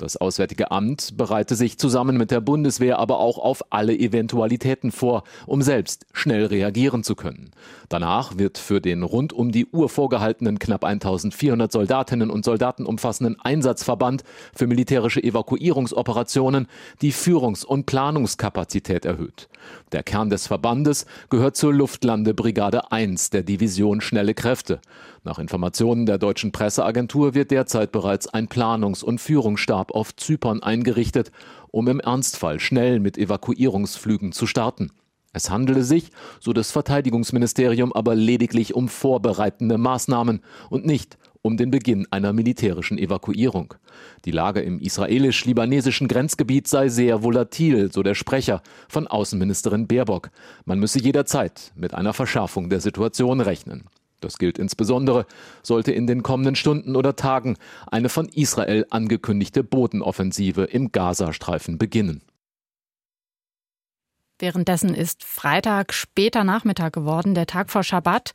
Das 0.00 0.16
Auswärtige 0.16 0.70
Amt 0.70 1.18
bereite 1.18 1.54
sich 1.56 1.76
zusammen 1.76 2.16
mit 2.16 2.30
der 2.30 2.40
Bundeswehr 2.40 2.98
aber 2.98 3.18
auch 3.18 3.36
auf 3.36 3.62
alle 3.68 3.92
Eventualitäten 3.92 4.92
vor, 4.92 5.24
um 5.44 5.60
selbst 5.60 6.06
schnell 6.14 6.46
reagieren 6.46 7.04
zu 7.04 7.14
können. 7.14 7.50
Danach 7.90 8.38
wird 8.38 8.56
für 8.56 8.80
den 8.80 9.02
rund 9.02 9.34
um 9.34 9.52
die 9.52 9.66
Uhr 9.66 9.90
vorgehaltenen 9.90 10.58
knapp 10.58 10.84
1400 10.84 11.70
Soldatinnen 11.70 12.30
und 12.30 12.46
Soldaten 12.46 12.86
umfassenden 12.86 13.38
Einsatzverband 13.42 14.24
für 14.54 14.66
militärische 14.66 15.22
Evakuierungsoperationen 15.22 16.66
die 17.02 17.12
Führungs- 17.12 17.66
und 17.66 17.84
Planungskapazität 17.84 19.04
erhöht. 19.04 19.50
Der 19.92 20.02
Kern 20.02 20.30
des 20.30 20.46
Verbandes 20.46 21.04
gehört 21.28 21.56
zur 21.56 21.74
Luftlandebrigade 21.74 22.90
1 22.90 23.28
der 23.30 23.42
Division 23.42 24.00
Schnelle 24.00 24.32
Kräfte. 24.32 24.80
Nach 25.22 25.38
Informationen 25.38 26.06
der 26.06 26.16
deutschen 26.16 26.50
Presseagentur 26.50 27.34
wird 27.34 27.50
derzeit 27.50 27.92
bereits 27.92 28.26
ein 28.26 28.48
Planungs- 28.48 29.04
und 29.04 29.20
Führungsstab 29.20 29.92
auf 29.92 30.16
Zypern 30.16 30.62
eingerichtet, 30.62 31.30
um 31.70 31.88
im 31.88 32.00
Ernstfall 32.00 32.58
schnell 32.58 33.00
mit 33.00 33.18
Evakuierungsflügen 33.18 34.32
zu 34.32 34.46
starten. 34.46 34.90
Es 35.32 35.50
handele 35.50 35.84
sich, 35.84 36.10
so 36.40 36.52
das 36.52 36.72
Verteidigungsministerium, 36.72 37.92
aber 37.92 38.14
lediglich 38.14 38.74
um 38.74 38.88
vorbereitende 38.88 39.78
Maßnahmen 39.78 40.40
und 40.70 40.86
nicht 40.86 41.18
um 41.42 41.56
den 41.56 41.70
Beginn 41.70 42.06
einer 42.10 42.32
militärischen 42.32 42.98
Evakuierung. 42.98 43.74
Die 44.24 44.30
Lage 44.30 44.60
im 44.60 44.80
israelisch-libanesischen 44.80 46.08
Grenzgebiet 46.08 46.66
sei 46.66 46.88
sehr 46.88 47.22
volatil, 47.22 47.92
so 47.92 48.02
der 48.02 48.14
Sprecher 48.14 48.62
von 48.88 49.06
Außenministerin 49.06 49.86
Baerbock. 49.86 50.30
Man 50.64 50.80
müsse 50.80 50.98
jederzeit 50.98 51.72
mit 51.76 51.94
einer 51.94 52.12
Verschärfung 52.12 52.68
der 52.68 52.80
Situation 52.80 53.40
rechnen. 53.40 53.84
Das 54.20 54.38
gilt 54.38 54.58
insbesondere, 54.58 55.26
sollte 55.62 55.92
in 55.92 56.06
den 56.06 56.22
kommenden 56.22 56.54
Stunden 56.54 56.96
oder 56.96 57.16
Tagen 57.16 57.56
eine 57.86 58.08
von 58.08 58.28
Israel 58.28 58.86
angekündigte 58.90 59.64
Bodenoffensive 59.64 60.64
im 60.64 60.92
Gazastreifen 60.92 61.78
beginnen. 61.78 62.22
Währenddessen 64.38 64.94
ist 64.94 65.22
Freitag 65.22 65.92
später 65.92 66.44
Nachmittag 66.44 66.94
geworden, 66.94 67.34
der 67.34 67.46
Tag 67.46 67.70
vor 67.70 67.82
Schabbat. 67.82 68.32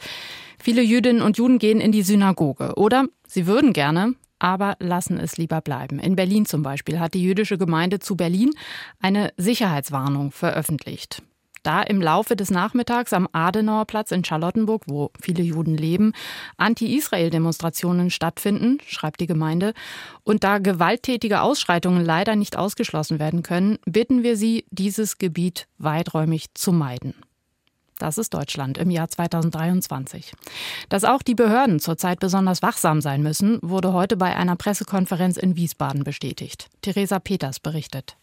Viele 0.60 0.84
Jüdinnen 0.84 1.24
und 1.24 1.38
Juden 1.38 1.58
gehen 1.58 1.82
in 1.82 1.92
die 1.92 2.04
Synagoge 2.04 2.74
oder 2.76 3.06
sie 3.28 3.48
würden 3.48 3.74
gerne, 3.74 4.14
aber 4.38 4.76
lassen 4.80 5.18
es 5.18 5.38
lieber 5.38 5.62
bleiben. 5.62 5.98
In 5.98 6.16
Berlin 6.16 6.46
zum 6.46 6.62
Beispiel 6.62 7.00
hat 7.00 7.16
die 7.16 7.24
jüdische 7.24 7.58
Gemeinde 7.58 8.00
zu 8.00 8.16
Berlin 8.16 8.52
eine 9.00 9.34
Sicherheitswarnung 9.38 10.32
veröffentlicht 10.32 11.24
da 11.66 11.82
im 11.82 12.02
Laufe 12.02 12.36
des 12.36 12.52
Nachmittags 12.52 13.14
am 13.14 13.28
Adenauerplatz 13.32 14.12
in 14.12 14.24
Charlottenburg, 14.24 14.84
wo 14.88 15.12
viele 15.20 15.44
Juden 15.44 15.76
leben, 15.76 16.14
Anti-Israel-Demonstrationen 16.58 18.10
stattfinden, 18.10 18.78
schreibt 18.86 19.20
die 19.22 19.28
Gemeinde, 19.28 19.74
und 20.24 20.44
da 20.44 20.60
gewalttätige 20.60 21.42
Ausschreitungen 21.42 22.06
leider 22.06 22.36
nicht 22.36 22.58
ausgeschlossen 22.58 23.20
werden 23.20 23.44
können, 23.44 23.80
bitten 23.86 24.24
wir 24.24 24.38
Sie, 24.38 24.66
dieses 24.70 25.18
Gebiet 25.18 25.68
weiträumig 25.78 26.54
zu 26.54 26.72
meiden. 26.72 27.16
Das 27.98 28.18
ist 28.18 28.34
Deutschland 28.34 28.78
im 28.78 28.90
Jahr 28.92 29.08
2023. 29.08 30.34
Dass 30.90 31.06
auch 31.06 31.22
die 31.22 31.36
Behörden 31.36 31.80
zurzeit 31.80 32.20
besonders 32.20 32.62
wachsam 32.62 33.00
sein 33.00 33.24
müssen, 33.24 33.58
wurde 33.62 33.94
heute 33.94 34.18
bei 34.18 34.36
einer 34.36 34.58
Pressekonferenz 34.58 35.38
in 35.38 35.56
Wiesbaden 35.56 36.04
bestätigt. 36.04 36.68
Theresa 36.82 37.20
Peters 37.20 37.60
berichtet. 37.62 38.18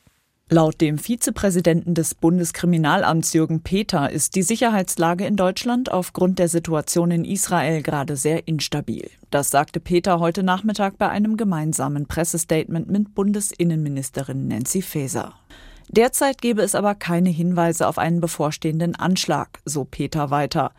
Laut 0.48 0.80
dem 0.82 0.98
Vizepräsidenten 0.98 1.94
des 1.94 2.14
Bundeskriminalamts 2.14 3.32
Jürgen 3.32 3.62
Peter 3.62 4.10
ist 4.10 4.34
die 4.34 4.42
Sicherheitslage 4.42 5.24
in 5.24 5.36
Deutschland 5.36 5.90
aufgrund 5.90 6.38
der 6.38 6.48
Situation 6.48 7.10
in 7.10 7.24
Israel 7.24 7.82
gerade 7.82 8.16
sehr 8.16 8.46
instabil. 8.46 9.08
Das 9.30 9.48
sagte 9.48 9.80
Peter 9.80 10.20
heute 10.20 10.42
Nachmittag 10.42 10.98
bei 10.98 11.08
einem 11.08 11.38
gemeinsamen 11.38 12.06
Pressestatement 12.06 12.90
mit 12.90 13.14
Bundesinnenministerin 13.14 14.48
Nancy 14.48 14.82
Faeser. 14.82 15.32
Derzeit 15.88 16.40
gebe 16.40 16.62
es 16.62 16.74
aber 16.74 16.94
keine 16.94 17.30
Hinweise 17.30 17.86
auf 17.86 17.98
einen 17.98 18.20
bevorstehenden 18.20 18.94
Anschlag, 18.94 19.60
so 19.64 19.84
Peter 19.84 20.30
weiter. 20.30 20.72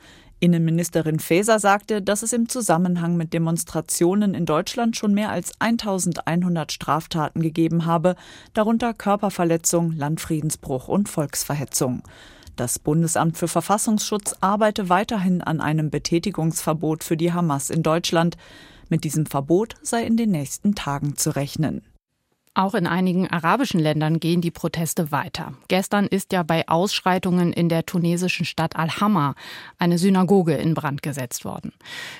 Innenministerin 0.43 1.21
Faeser 1.21 1.57
sagte, 1.57 2.01
dass 2.01 2.21
es 2.21 2.33
im 2.33 2.49
Zusammenhang 2.49 3.15
mit 3.15 3.31
Demonstrationen 3.31 4.33
in 4.33 4.45
Deutschland 4.45 4.97
schon 4.97 5.13
mehr 5.13 5.29
als 5.29 5.53
1100 5.61 6.69
Straftaten 6.69 7.41
gegeben 7.41 7.85
habe, 7.85 8.17
darunter 8.53 8.93
Körperverletzung, 8.93 9.93
Landfriedensbruch 9.93 10.89
und 10.89 11.07
Volksverhetzung. 11.07 12.03
Das 12.57 12.77
Bundesamt 12.77 13.37
für 13.37 13.47
Verfassungsschutz 13.47 14.35
arbeite 14.41 14.89
weiterhin 14.89 15.41
an 15.41 15.61
einem 15.61 15.89
Betätigungsverbot 15.89 17.05
für 17.05 17.15
die 17.15 17.31
Hamas 17.31 17.69
in 17.69 17.81
Deutschland. 17.81 18.35
Mit 18.89 19.05
diesem 19.05 19.25
Verbot 19.25 19.75
sei 19.81 20.03
in 20.03 20.17
den 20.17 20.31
nächsten 20.31 20.75
Tagen 20.75 21.15
zu 21.15 21.37
rechnen. 21.37 21.83
Auch 22.55 22.75
in 22.75 22.85
einigen 22.85 23.27
arabischen 23.27 23.79
Ländern 23.79 24.19
gehen 24.19 24.41
die 24.41 24.51
Proteste 24.51 25.11
weiter. 25.11 25.53
Gestern 25.69 26.05
ist 26.05 26.33
ja 26.33 26.43
bei 26.43 26.67
Ausschreitungen 26.67 27.51
in 27.51 27.67
der 27.67 27.85
tunesischen 27.85 28.45
Stadt 28.45 28.75
Al-Hamma 28.75 29.33
eine 29.79 29.97
Synagoge 29.97 30.53
in 30.53 30.75
Brand 30.75 31.01
gesetzt 31.01 31.45
worden. 31.45 31.73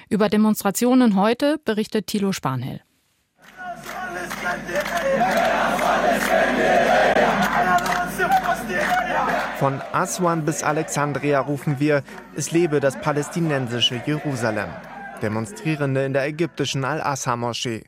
Über 0.10 0.30
Demonstrationen 0.30 1.16
heute 1.16 1.60
berichtet 1.63 2.08
Thilo 2.08 2.32
Spanhell. 2.32 2.82
Von 9.60 9.82
Aswan 9.92 10.46
bis 10.46 10.63
Alexandria 10.63 11.42
rufen 11.42 11.80
wir, 11.80 12.04
es 12.36 12.52
lebe 12.52 12.80
das 12.80 13.00
palästinensische 13.00 14.02
Jerusalem. 14.04 14.70
Demonstrierende 15.22 16.04
in 16.04 16.13
der 16.13 16.25
ägyptischen 16.25 16.84
Al-Assa-Moschee. 16.84 17.84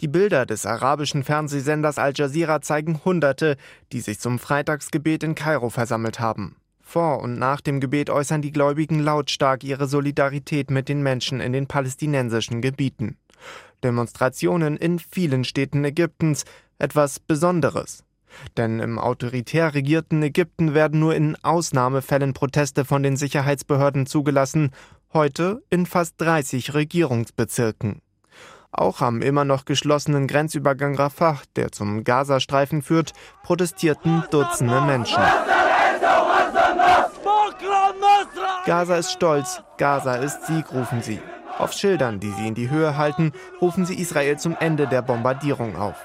Die 0.00 0.08
Bilder 0.08 0.46
des 0.46 0.66
arabischen 0.66 1.24
Fernsehsenders 1.24 1.98
Al 1.98 2.12
Jazeera 2.14 2.60
zeigen 2.60 3.00
Hunderte, 3.04 3.56
die 3.92 4.00
sich 4.00 4.20
zum 4.20 4.38
Freitagsgebet 4.38 5.22
in 5.22 5.34
Kairo 5.34 5.70
versammelt 5.70 6.20
haben. 6.20 6.56
Vor 6.80 7.20
und 7.20 7.38
nach 7.38 7.60
dem 7.60 7.80
Gebet 7.80 8.10
äußern 8.10 8.42
die 8.42 8.52
Gläubigen 8.52 9.00
lautstark 9.00 9.64
ihre 9.64 9.88
Solidarität 9.88 10.70
mit 10.70 10.88
den 10.88 11.02
Menschen 11.02 11.40
in 11.40 11.52
den 11.52 11.66
palästinensischen 11.66 12.62
Gebieten. 12.62 13.16
Demonstrationen 13.82 14.76
in 14.76 14.98
vielen 14.98 15.44
Städten 15.44 15.84
Ägyptens, 15.84 16.44
etwas 16.78 17.18
Besonderes. 17.18 18.04
Denn 18.56 18.80
im 18.80 18.98
autoritär 18.98 19.74
regierten 19.74 20.22
Ägypten 20.22 20.74
werden 20.74 21.00
nur 21.00 21.14
in 21.14 21.36
Ausnahmefällen 21.42 22.34
Proteste 22.34 22.84
von 22.84 23.02
den 23.02 23.16
Sicherheitsbehörden 23.16 24.06
zugelassen, 24.06 24.70
heute 25.12 25.62
in 25.70 25.86
fast 25.86 26.20
30 26.20 26.74
Regierungsbezirken. 26.74 28.00
Auch 28.76 29.00
am 29.00 29.22
immer 29.22 29.46
noch 29.46 29.64
geschlossenen 29.64 30.26
Grenzübergang 30.26 30.96
Rafah, 30.96 31.40
der 31.56 31.72
zum 31.72 32.04
Gazastreifen 32.04 32.82
führt, 32.82 33.14
protestierten 33.42 34.22
Dutzende 34.30 34.82
Menschen. 34.82 35.22
Gaza 38.66 38.96
ist 38.96 39.12
stolz, 39.12 39.62
Gaza 39.78 40.16
ist 40.16 40.46
Sieg, 40.46 40.70
rufen 40.74 41.00
sie. 41.00 41.20
Auf 41.56 41.72
Schildern, 41.72 42.20
die 42.20 42.30
sie 42.32 42.48
in 42.48 42.54
die 42.54 42.68
Höhe 42.68 42.98
halten, 42.98 43.32
rufen 43.62 43.86
sie 43.86 43.98
Israel 43.98 44.38
zum 44.38 44.54
Ende 44.60 44.86
der 44.86 45.00
Bombardierung 45.00 45.76
auf. 45.76 45.96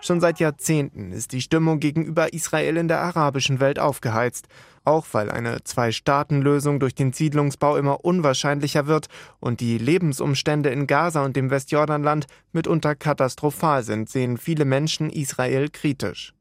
Schon 0.00 0.20
seit 0.20 0.38
Jahrzehnten 0.38 1.10
ist 1.10 1.32
die 1.32 1.42
Stimmung 1.42 1.80
gegenüber 1.80 2.32
Israel 2.32 2.76
in 2.76 2.86
der 2.86 3.00
arabischen 3.00 3.58
Welt 3.58 3.80
aufgeheizt, 3.80 4.46
auch 4.86 5.06
weil 5.12 5.30
eine 5.30 5.64
Zwei-Staaten-Lösung 5.64 6.80
durch 6.80 6.94
den 6.94 7.12
Siedlungsbau 7.12 7.76
immer 7.76 8.04
unwahrscheinlicher 8.04 8.86
wird 8.86 9.08
und 9.40 9.60
die 9.60 9.78
Lebensumstände 9.78 10.70
in 10.70 10.86
Gaza 10.86 11.24
und 11.24 11.36
dem 11.36 11.50
Westjordanland 11.50 12.26
mitunter 12.52 12.94
katastrophal 12.94 13.82
sind, 13.82 14.08
sehen 14.08 14.36
viele 14.36 14.64
Menschen 14.64 15.10
Israel 15.10 15.68
kritisch. 15.68 16.32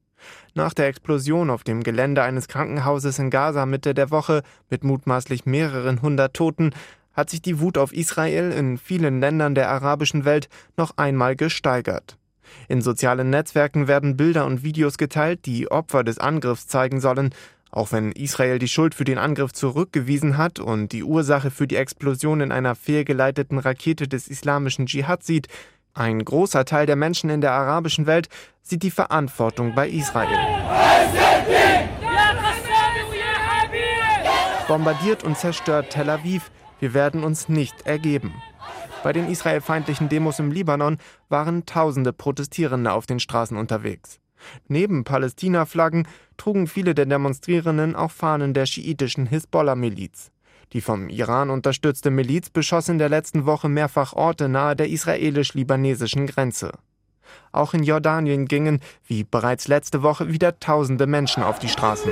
Nach 0.54 0.74
der 0.74 0.88
Explosion 0.88 1.50
auf 1.50 1.64
dem 1.64 1.84
Gelände 1.84 2.24
eines 2.24 2.48
Krankenhauses 2.48 3.20
in 3.20 3.30
Gaza 3.30 3.66
Mitte 3.66 3.94
der 3.94 4.12
Woche 4.12 4.44
mit 4.70 4.84
mutmaßlich 4.84 5.46
mehreren 5.46 6.02
hundert 6.02 6.34
Toten 6.36 6.72
hat 7.14 7.30
sich 7.30 7.42
die 7.42 7.60
Wut 7.60 7.78
auf 7.78 7.94
Israel 7.94 8.52
in 8.52 8.78
vielen 8.78 9.20
Ländern 9.20 9.56
der 9.56 9.70
arabischen 9.70 10.26
Welt 10.26 10.50
noch 10.78 10.98
einmal 10.98 11.36
gesteigert. 11.36 12.18
In 12.68 12.82
sozialen 12.82 13.30
Netzwerken 13.30 13.88
werden 13.88 14.18
Bilder 14.18 14.46
und 14.46 14.64
Videos 14.64 14.98
geteilt, 14.98 15.46
die 15.46 15.72
Opfer 15.72 16.04
des 16.04 16.20
Angriffs 16.20 16.68
zeigen 16.68 17.00
sollen. 17.00 17.34
Auch 17.76 17.92
wenn 17.92 18.14
Israel 18.14 18.58
die 18.58 18.70
Schuld 18.70 18.96
für 18.96 19.04
den 19.04 19.18
Angriff 19.18 19.52
zurückgewiesen 19.52 20.38
hat 20.38 20.60
und 20.60 20.94
die 20.94 21.04
Ursache 21.04 21.52
für 21.52 21.68
die 21.68 21.76
Explosion 21.76 22.40
in 22.40 22.54
einer 22.54 22.74
fehlgeleiteten 22.74 23.60
Rakete 23.60 24.08
des 24.08 24.30
islamischen 24.30 24.86
Dschihad 24.86 25.24
sieht, 25.24 25.50
ein 25.94 26.24
großer 26.24 26.64
Teil 26.64 26.86
der 26.86 26.96
Menschen 26.96 27.30
in 27.30 27.42
der 27.42 27.52
arabischen 27.52 28.08
Welt 28.08 28.30
sieht 28.62 28.82
die 28.82 28.92
Verantwortung 28.92 29.76
bei 29.76 29.90
Israel. 29.90 30.38
Bombardiert 34.70 35.26
und 35.26 35.38
zerstört 35.38 35.90
Tel 35.90 36.10
Aviv. 36.10 36.52
Wir 36.80 36.94
werden 36.94 37.26
uns 37.26 37.50
nicht 37.50 37.86
ergeben. 37.86 38.34
Bei 39.04 39.12
den 39.12 39.30
israelfeindlichen 39.30 40.08
Demos 40.08 40.40
im 40.40 40.50
Libanon 40.50 40.98
waren 41.28 41.66
tausende 41.66 42.14
Protestierende 42.14 42.94
auf 42.94 43.06
den 43.06 43.20
Straßen 43.20 43.58
unterwegs. 43.58 44.22
Neben 44.68 45.04
Palästina-Flaggen 45.04 46.08
trugen 46.38 46.68
viele 46.68 46.96
der 46.96 47.06
Demonstrierenden 47.06 47.96
auch 47.96 48.12
Fahnen 48.12 48.54
der 48.54 48.66
schiitischen 48.66 49.26
Hisbollah-Miliz. 49.28 50.32
Die 50.74 50.82
vom 50.82 51.10
Iran 51.10 51.50
unterstützte 51.50 52.12
Miliz 52.12 52.50
beschoss 52.50 52.90
in 52.90 52.98
der 52.98 53.10
letzten 53.10 53.46
Woche 53.46 53.70
mehrfach 53.70 54.14
Orte 54.14 54.50
nahe 54.50 54.76
der 54.76 54.90
israelisch-libanesischen 54.90 56.28
Grenze. 56.28 56.72
Auch 57.52 57.74
in 57.74 57.84
Jordanien 57.84 58.46
gingen, 58.48 58.82
wie 59.06 59.24
bereits 59.24 59.68
letzte 59.68 60.04
Woche, 60.04 60.32
wieder 60.32 60.60
tausende 60.60 61.08
Menschen 61.08 61.44
auf 61.44 61.60
die 61.60 61.70
Straßen. 61.70 62.12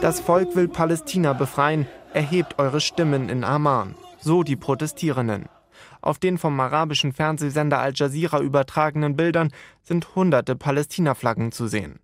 Das 0.00 0.20
Volk 0.20 0.56
will 0.56 0.68
Palästina 0.68 1.34
befreien, 1.34 1.86
erhebt 2.14 2.58
eure 2.58 2.80
Stimmen 2.80 3.28
in 3.28 3.44
Amman. 3.44 3.94
So 4.20 4.42
die 4.42 4.56
Protestierenden. 4.56 5.48
Auf 6.02 6.18
den 6.18 6.38
vom 6.38 6.58
arabischen 6.58 7.12
Fernsehsender 7.12 7.78
Al 7.78 7.92
Jazeera 7.94 8.40
übertragenen 8.40 9.16
Bildern 9.16 9.52
sind 9.82 10.14
hunderte 10.14 10.56
Palästina-Flaggen 10.56 11.52
zu 11.52 11.66
sehen. 11.66 12.00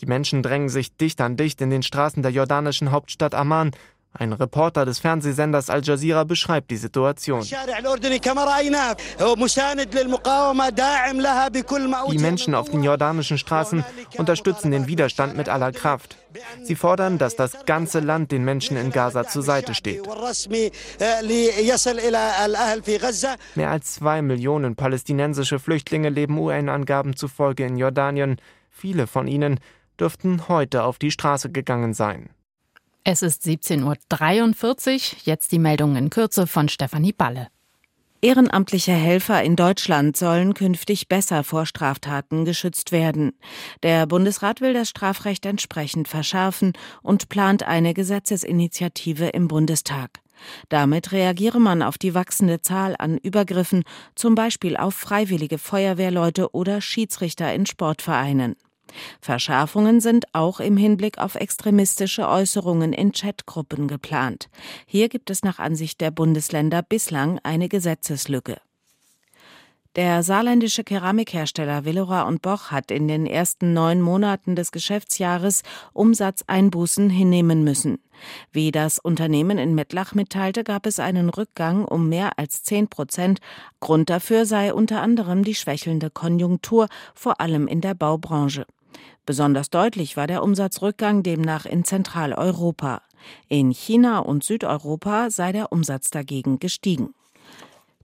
Die 0.00 0.06
Menschen 0.06 0.42
drängen 0.42 0.68
sich 0.68 0.96
dicht 0.96 1.20
an 1.20 1.36
dicht 1.36 1.60
in 1.60 1.70
den 1.70 1.82
Straßen 1.82 2.22
der 2.22 2.32
jordanischen 2.32 2.90
Hauptstadt 2.90 3.34
Amman, 3.34 3.72
ein 4.12 4.32
Reporter 4.32 4.84
des 4.84 4.98
Fernsehsenders 4.98 5.70
Al 5.70 5.82
Jazeera 5.84 6.24
beschreibt 6.24 6.70
die 6.70 6.76
Situation. 6.76 7.42
Die 12.10 12.18
Menschen 12.18 12.54
auf 12.54 12.70
den 12.70 12.82
jordanischen 12.82 13.38
Straßen 13.38 13.84
unterstützen 14.16 14.70
den 14.70 14.86
Widerstand 14.86 15.36
mit 15.36 15.48
aller 15.48 15.72
Kraft. 15.72 16.16
Sie 16.62 16.74
fordern, 16.74 17.18
dass 17.18 17.36
das 17.36 17.64
ganze 17.66 18.00
Land 18.00 18.32
den 18.32 18.44
Menschen 18.44 18.76
in 18.76 18.90
Gaza 18.90 19.24
zur 19.24 19.42
Seite 19.42 19.74
steht. 19.74 20.02
Mehr 23.54 23.70
als 23.70 23.94
zwei 23.94 24.22
Millionen 24.22 24.76
palästinensische 24.76 25.58
Flüchtlinge 25.58 26.08
leben 26.08 26.38
UN-Angaben 26.38 27.14
zufolge 27.14 27.66
in 27.66 27.76
Jordanien. 27.76 28.40
Viele 28.70 29.06
von 29.06 29.28
ihnen 29.28 29.60
dürften 30.00 30.48
heute 30.48 30.84
auf 30.84 30.98
die 30.98 31.10
Straße 31.10 31.50
gegangen 31.50 31.94
sein. 31.94 32.30
Es 33.04 33.22
ist 33.22 33.44
17.43 33.44 34.94
Uhr. 34.94 35.18
Jetzt 35.24 35.52
die 35.52 35.58
Meldungen 35.58 35.96
in 35.96 36.10
Kürze 36.10 36.46
von 36.46 36.68
Stefanie 36.68 37.12
Balle. 37.12 37.48
Ehrenamtliche 38.20 38.92
Helfer 38.92 39.44
in 39.44 39.54
Deutschland 39.54 40.16
sollen 40.16 40.52
künftig 40.52 41.06
besser 41.06 41.44
vor 41.44 41.66
Straftaten 41.66 42.44
geschützt 42.44 42.90
werden. 42.90 43.32
Der 43.84 44.06
Bundesrat 44.06 44.60
will 44.60 44.74
das 44.74 44.88
Strafrecht 44.88 45.46
entsprechend 45.46 46.08
verschärfen 46.08 46.72
und 47.00 47.28
plant 47.28 47.62
eine 47.62 47.94
Gesetzesinitiative 47.94 49.28
im 49.28 49.46
Bundestag. 49.46 50.10
Damit 50.68 51.12
reagiere 51.12 51.60
man 51.60 51.80
auf 51.82 51.96
die 51.96 52.14
wachsende 52.14 52.60
Zahl 52.60 52.96
an 52.98 53.18
Übergriffen, 53.18 53.84
zum 54.16 54.34
Beispiel 54.34 54.76
auf 54.76 54.94
freiwillige 54.94 55.58
Feuerwehrleute 55.58 56.52
oder 56.52 56.80
Schiedsrichter 56.80 57.52
in 57.54 57.66
Sportvereinen. 57.66 58.56
Verschärfungen 59.20 60.00
sind 60.00 60.26
auch 60.34 60.60
im 60.60 60.76
Hinblick 60.76 61.18
auf 61.18 61.34
extremistische 61.34 62.28
Äußerungen 62.28 62.92
in 62.92 63.12
Chatgruppen 63.12 63.88
geplant. 63.88 64.48
Hier 64.86 65.08
gibt 65.08 65.30
es 65.30 65.42
nach 65.42 65.58
Ansicht 65.58 66.00
der 66.00 66.10
Bundesländer 66.10 66.82
bislang 66.82 67.38
eine 67.42 67.68
Gesetzeslücke. 67.68 68.56
Der 69.98 70.22
saarländische 70.22 70.84
Keramikhersteller 70.84 71.84
Willora 71.84 72.22
und 72.22 72.40
Boch 72.40 72.70
hat 72.70 72.92
in 72.92 73.08
den 73.08 73.26
ersten 73.26 73.72
neun 73.72 74.00
Monaten 74.00 74.54
des 74.54 74.70
Geschäftsjahres 74.70 75.62
Umsatzeinbußen 75.92 77.10
hinnehmen 77.10 77.64
müssen. 77.64 77.98
Wie 78.52 78.70
das 78.70 79.00
Unternehmen 79.00 79.58
in 79.58 79.74
Mettlach 79.74 80.14
mitteilte, 80.14 80.62
gab 80.62 80.86
es 80.86 81.00
einen 81.00 81.30
Rückgang 81.30 81.84
um 81.84 82.08
mehr 82.08 82.38
als 82.38 82.62
zehn 82.62 82.86
Prozent. 82.86 83.40
Grund 83.80 84.08
dafür 84.08 84.46
sei 84.46 84.72
unter 84.72 85.02
anderem 85.02 85.42
die 85.42 85.56
schwächelnde 85.56 86.10
Konjunktur, 86.10 86.86
vor 87.14 87.40
allem 87.40 87.66
in 87.66 87.80
der 87.80 87.94
Baubranche. 87.94 88.66
Besonders 89.26 89.70
deutlich 89.70 90.16
war 90.16 90.26
der 90.26 90.42
Umsatzrückgang 90.42 91.22
demnach 91.22 91.66
in 91.66 91.84
Zentraleuropa. 91.84 93.02
In 93.48 93.70
China 93.72 94.20
und 94.20 94.44
Südeuropa 94.44 95.30
sei 95.30 95.52
der 95.52 95.72
Umsatz 95.72 96.10
dagegen 96.10 96.58
gestiegen. 96.58 97.14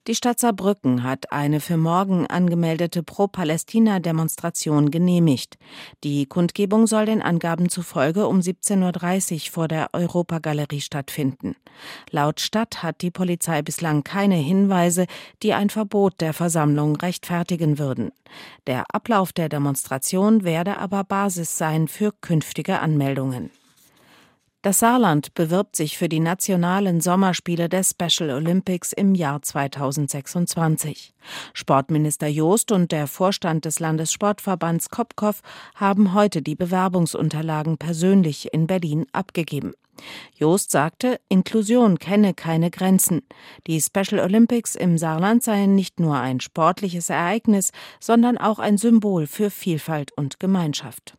Die 0.07 0.15
Stadt 0.15 0.39
Saarbrücken 0.39 1.03
hat 1.03 1.33
eine 1.33 1.61
für 1.61 1.79
morgen 1.79 2.27
angemeldete 2.27 3.03
Pro-Palästina-Demonstration 3.03 4.91
genehmigt. 4.91 5.57
Die 6.05 6.27
Kundgebung 6.27 6.87
soll 6.87 7.07
den 7.07 7.23
Angaben 7.23 7.71
zufolge 7.71 8.27
um 8.27 8.41
17.30 8.41 9.33
Uhr 9.47 9.53
vor 9.53 9.67
der 9.67 9.89
Europagalerie 9.95 10.83
stattfinden. 10.83 11.57
Laut 12.11 12.41
Stadt 12.41 12.83
hat 12.83 13.01
die 13.01 13.11
Polizei 13.11 13.63
bislang 13.63 14.05
keine 14.05 14.37
Hinweise, 14.37 15.07
die 15.43 15.55
ein 15.55 15.71
Verbot 15.71 16.21
der 16.21 16.35
Versammlung 16.35 16.97
rechtfertigen 16.97 17.79
würden. 17.79 18.13
Der 18.67 18.85
Ablauf 18.93 19.33
der 19.33 19.49
Demonstration 19.49 20.45
werde 20.45 20.77
aber 20.77 21.05
Basis 21.05 21.57
sein 21.57 21.89
für 21.89 22.13
künftige 22.13 22.81
Anmeldungen. 22.81 23.51
Das 24.65 24.79
Saarland 24.79 25.35
bewirbt 25.35 25.77
sich 25.77 25.99
für 25.99 26.09
die 26.09 26.21
nationalen 26.21 27.03
Sommerspiele 27.03 27.69
des 27.69 27.91
Special 27.91 28.31
Olympics 28.31 28.95
im 28.95 29.15
Jahr 29.15 29.43
2026. 29.43 31.13
Sportminister 31.53 32.29
Joost 32.29 32.73
und 32.73 32.91
der 32.91 33.07
Vorstand 33.07 33.67
des 33.67 33.79
Landessportverbands 33.79 34.89
Kopkow 34.89 35.39
haben 35.75 36.15
heute 36.15 36.41
die 36.41 36.55
Bewerbungsunterlagen 36.55 37.77
persönlich 37.77 38.55
in 38.55 38.67
Berlin 38.67 39.05
abgegeben. 39.13 39.75
Joost 40.35 40.71
sagte, 40.71 41.21
Inklusion 41.29 41.99
kenne 41.99 42.33
keine 42.33 42.71
Grenzen. 42.71 43.21
Die 43.67 43.83
Special 43.83 44.19
Olympics 44.19 44.77
im 44.77 44.97
Saarland 44.97 45.43
seien 45.43 45.75
nicht 45.75 46.01
nur 46.01 46.17
ein 46.17 46.41
sportliches 46.41 47.11
Ereignis, 47.11 47.71
sondern 48.01 48.39
auch 48.39 48.61
ein 48.61 48.79
Symbol 48.79 49.27
für 49.27 49.51
Vielfalt 49.51 50.13
und 50.17 50.41
Gemeinschaft. 50.41 51.19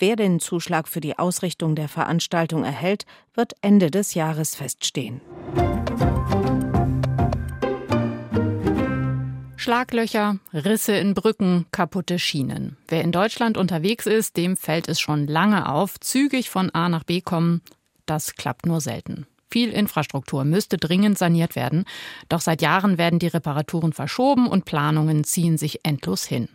Wer 0.00 0.14
den 0.14 0.38
Zuschlag 0.38 0.86
für 0.86 1.00
die 1.00 1.18
Ausrichtung 1.18 1.74
der 1.74 1.88
Veranstaltung 1.88 2.62
erhält, 2.62 3.04
wird 3.34 3.54
Ende 3.62 3.90
des 3.90 4.14
Jahres 4.14 4.54
feststehen. 4.54 5.20
Schlaglöcher, 9.56 10.38
Risse 10.52 10.96
in 10.96 11.14
Brücken, 11.14 11.66
kaputte 11.72 12.20
Schienen. 12.20 12.76
Wer 12.86 13.02
in 13.02 13.10
Deutschland 13.10 13.56
unterwegs 13.56 14.06
ist, 14.06 14.36
dem 14.36 14.56
fällt 14.56 14.86
es 14.86 15.00
schon 15.00 15.26
lange 15.26 15.68
auf. 15.68 15.98
Zügig 15.98 16.48
von 16.48 16.70
A 16.70 16.88
nach 16.88 17.02
B 17.02 17.20
kommen, 17.20 17.60
das 18.06 18.34
klappt 18.34 18.66
nur 18.66 18.80
selten. 18.80 19.26
Viel 19.50 19.70
Infrastruktur 19.70 20.44
müsste 20.44 20.76
dringend 20.76 21.16
saniert 21.16 21.56
werden, 21.56 21.84
doch 22.28 22.40
seit 22.40 22.60
Jahren 22.60 22.98
werden 22.98 23.18
die 23.18 23.28
Reparaturen 23.28 23.94
verschoben 23.94 24.46
und 24.46 24.66
Planungen 24.66 25.24
ziehen 25.24 25.56
sich 25.56 25.80
endlos 25.84 26.24
hin. 26.24 26.48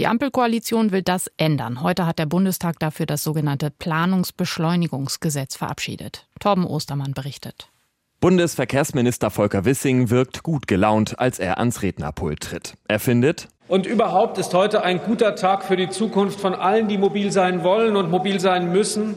Die 0.00 0.08
Ampelkoalition 0.08 0.90
will 0.90 1.02
das 1.02 1.30
ändern. 1.36 1.80
Heute 1.82 2.06
hat 2.06 2.18
der 2.18 2.26
Bundestag 2.26 2.80
dafür 2.80 3.06
das 3.06 3.22
sogenannte 3.22 3.70
Planungsbeschleunigungsgesetz 3.70 5.54
verabschiedet. 5.56 6.26
Torben 6.40 6.66
Ostermann 6.66 7.12
berichtet. 7.12 7.68
Bundesverkehrsminister 8.20 9.30
Volker 9.30 9.64
Wissing 9.64 10.10
wirkt 10.10 10.42
gut 10.42 10.66
gelaunt, 10.66 11.18
als 11.20 11.38
er 11.38 11.58
ans 11.58 11.82
Rednerpult 11.82 12.40
tritt. 12.40 12.74
Er 12.88 12.98
findet, 12.98 13.48
und 13.68 13.86
überhaupt 13.86 14.38
ist 14.38 14.52
heute 14.52 14.82
ein 14.82 15.00
guter 15.00 15.36
Tag 15.36 15.62
für 15.64 15.76
die 15.76 15.88
Zukunft 15.88 16.40
von 16.40 16.54
allen, 16.54 16.88
die 16.88 16.98
mobil 16.98 17.32
sein 17.32 17.62
wollen 17.62 17.96
und 17.96 18.10
mobil 18.10 18.40
sein 18.40 18.72
müssen 18.72 19.14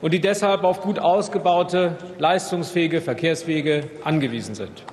und 0.00 0.12
die 0.12 0.20
deshalb 0.20 0.64
auf 0.64 0.80
gut 0.80 0.98
ausgebaute, 0.98 1.96
leistungsfähige 2.18 3.00
Verkehrswege 3.00 3.90
angewiesen 4.04 4.54
sind. 4.54 4.84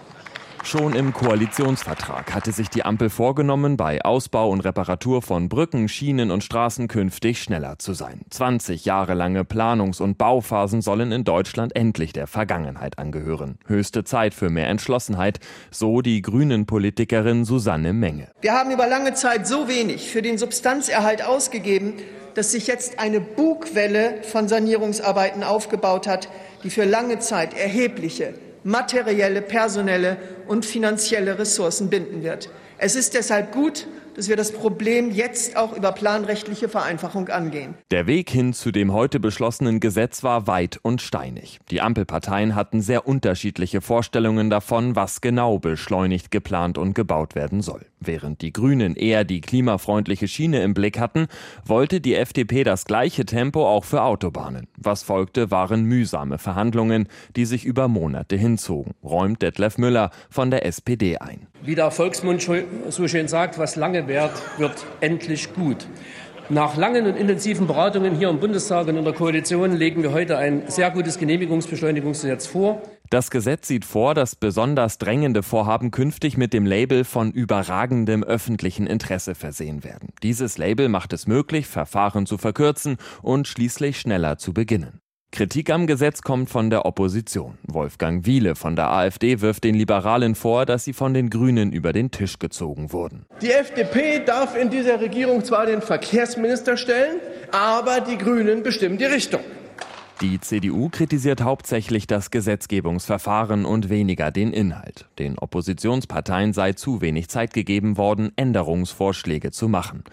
Schon 0.68 0.96
im 0.96 1.14
Koalitionsvertrag 1.14 2.36
hatte 2.36 2.52
sich 2.52 2.70
die 2.70 2.84
Ampel 2.84 3.10
vorgenommen, 3.10 3.78
bei 3.78 4.04
Ausbau 4.04 4.50
und 4.50 4.60
Reparatur 4.60 5.22
von 5.22 5.48
Brücken, 5.48 5.88
Schienen 5.88 6.30
und 6.30 6.44
Straßen 6.44 6.90
künftig 6.90 7.42
schneller 7.42 7.80
zu 7.80 7.94
sein. 7.94 8.24
20 8.32 8.84
Jahre 8.84 9.14
lange 9.14 9.46
Planungs- 9.46 10.02
und 10.02 10.18
Bauphasen 10.18 10.82
sollen 10.82 11.14
in 11.14 11.24
Deutschland 11.24 11.74
endlich 11.74 12.12
der 12.12 12.28
Vergangenheit 12.28 13.00
angehören. 13.00 13.60
Höchste 13.66 14.04
Zeit 14.04 14.34
für 14.34 14.50
mehr 14.50 14.68
Entschlossenheit, 14.68 15.40
so 15.72 16.02
die 16.02 16.22
grünen 16.22 16.66
Politikerin 16.66 17.46
Susanne 17.46 17.94
Menge. 17.94 18.28
Wir 18.42 18.52
haben 18.52 18.72
über 18.72 18.88
lange 18.88 19.14
Zeit 19.14 19.48
so 19.48 19.70
wenig 19.70 20.12
für 20.12 20.22
den 20.22 20.38
Substanzerhalt 20.38 21.24
ausgegeben, 21.26 21.94
dass 22.38 22.52
sich 22.52 22.68
jetzt 22.68 23.00
eine 23.00 23.20
Bugwelle 23.20 24.22
von 24.22 24.48
Sanierungsarbeiten 24.48 25.44
aufgebaut 25.44 26.06
hat, 26.08 26.30
die 26.64 26.70
für 26.70 26.86
lange 26.86 27.18
Zeit 27.20 27.58
erhebliche 27.58 28.36
materielle, 28.68 29.42
personelle 29.42 30.18
und 30.48 30.66
finanzielle 30.66 31.40
Ressourcen 31.40 31.90
binden 31.90 32.22
wird. 32.22 32.50
Es 32.78 32.96
ist 32.96 33.14
deshalb 33.14 33.54
gut, 33.54 33.88
dass 34.16 34.30
wir 34.30 34.36
das 34.36 34.52
Problem 34.52 35.12
jetzt 35.12 35.56
auch 35.56 35.78
über 35.78 35.92
planrechtliche 35.92 36.68
Vereinfachung 36.68 37.30
angehen. 37.30 37.76
Der 37.92 38.08
Weg 38.08 38.30
hin 38.30 38.52
zu 38.52 38.72
dem 38.72 38.92
heute 38.92 39.20
beschlossenen 39.20 39.80
Gesetz 39.80 40.24
war 40.24 40.48
weit 40.48 40.80
und 40.82 41.02
steinig. 41.02 41.60
Die 41.70 41.82
Ampelparteien 41.82 42.56
hatten 42.56 42.82
sehr 42.82 43.08
unterschiedliche 43.08 43.80
Vorstellungen 43.80 44.50
davon, 44.50 44.96
was 44.96 45.22
genau 45.22 45.60
beschleunigt 45.60 46.32
geplant 46.32 46.80
und 46.80 46.94
gebaut 46.94 47.36
werden 47.36 47.62
soll. 47.62 47.86
Während 48.00 48.42
die 48.42 48.54
Grünen 48.54 48.96
eher 48.96 49.24
die 49.24 49.42
klimafreundliche 49.42 50.28
Schiene 50.28 50.62
im 50.62 50.74
Blick 50.74 51.00
hatten, 51.00 51.28
wollte 51.66 52.00
die 52.00 52.14
FDP 52.16 52.64
das 52.64 52.86
gleiche 52.86 53.26
Tempo 53.26 53.68
auch 53.68 53.86
für 53.86 54.04
Autobahnen. 54.04 54.68
Was 54.78 55.02
folgte, 55.02 55.50
waren 55.50 55.84
mühsame 55.84 56.38
Verhandlungen, 56.38 57.08
die 57.36 57.46
sich 57.46 57.66
über 57.66 57.88
Monate 57.88 58.36
hinzogen, 58.36 58.94
räumt 59.04 59.42
Detlef 59.42 59.78
Müller 59.78 60.12
von 60.30 60.52
der 60.52 60.66
SPD 60.66 61.18
ein. 61.18 61.48
Wie 61.64 61.74
der 61.74 61.90
Volksmund 61.90 62.48
so 62.90 63.08
schön 63.08 63.28
sagt, 63.28 63.58
was 63.58 63.76
lange 63.76 64.08
währt, 64.08 64.42
wird 64.60 64.86
endlich 65.02 65.54
gut. 65.54 65.88
Nach 66.50 66.78
langen 66.78 67.06
und 67.08 67.18
intensiven 67.18 67.68
Beratungen 67.68 68.16
hier 68.16 68.30
im 68.30 68.40
Bundestag 68.40 68.88
und 68.88 68.96
in 68.96 69.04
der 69.04 69.14
Koalition 69.14 69.76
legen 69.76 70.02
wir 70.02 70.14
heute 70.14 70.38
ein 70.38 70.64
sehr 70.68 70.90
gutes 70.92 71.20
Genehmigungsbeschleunigungsgesetz 71.20 72.48
vor. 72.48 72.82
Das 73.10 73.32
Gesetz 73.32 73.68
sieht 73.68 73.84
vor, 73.84 74.14
dass 74.14 74.38
besonders 74.38 74.98
drängende 74.98 75.44
Vorhaben 75.44 75.92
künftig 75.92 76.38
mit 76.38 76.54
dem 76.54 76.66
Label 76.66 77.04
von 77.04 77.32
überragendem 77.32 78.24
öffentlichen 78.24 78.88
Interesse 78.88 79.36
versehen 79.36 79.84
werden. 79.84 80.14
Dieses 80.24 80.58
Label 80.58 80.88
macht 80.88 81.12
es 81.12 81.28
möglich, 81.28 81.68
Verfahren 81.68 82.26
zu 82.26 82.38
verkürzen 82.38 82.96
und 83.22 83.46
schließlich 83.50 84.00
schneller 84.00 84.38
zu 84.38 84.54
beginnen. 84.54 85.02
Kritik 85.38 85.70
am 85.70 85.86
Gesetz 85.86 86.24
kommt 86.24 86.50
von 86.50 86.72
der 86.72 86.88
Opposition. 86.88 87.60
Wolfgang 87.62 88.26
Wiele 88.26 88.56
von 88.56 88.76
der 88.76 88.90
AfD 88.90 89.40
wirft 89.40 89.66
den 89.66 89.76
Liberalen 89.76 90.34
vor, 90.34 90.66
dass 90.66 90.84
sie 90.84 90.94
von 90.94 91.14
den 91.14 91.30
Grünen 91.30 91.72
über 91.72 91.94
den 91.94 92.10
Tisch 92.10 92.40
gezogen 92.40 92.92
wurden. 92.92 93.28
Die 93.44 93.52
FDP 93.52 94.26
darf 94.26 94.58
in 94.58 94.72
dieser 94.72 95.00
Regierung 95.00 95.46
zwar 95.46 95.68
den 95.68 95.84
Verkehrsminister 95.84 96.76
stellen, 96.76 97.20
aber 97.52 98.02
die 98.02 98.18
Grünen 98.18 98.64
bestimmen 98.64 98.98
die 98.98 99.06
Richtung. 99.06 99.42
Die 100.22 100.40
CDU 100.42 100.90
kritisiert 100.90 101.42
hauptsächlich 101.42 102.08
das 102.08 102.32
Gesetzgebungsverfahren 102.32 103.66
und 103.66 103.90
weniger 103.90 104.32
den 104.32 104.52
Inhalt. 104.52 105.06
Den 105.20 105.38
Oppositionsparteien 105.38 106.54
sei 106.54 106.74
zu 106.74 107.02
wenig 107.02 107.30
Zeit 107.30 107.54
gegeben 107.54 107.98
worden, 107.98 108.32
Änderungsvorschläge 108.36 109.52
zu 109.52 109.68
machen. 109.68 110.04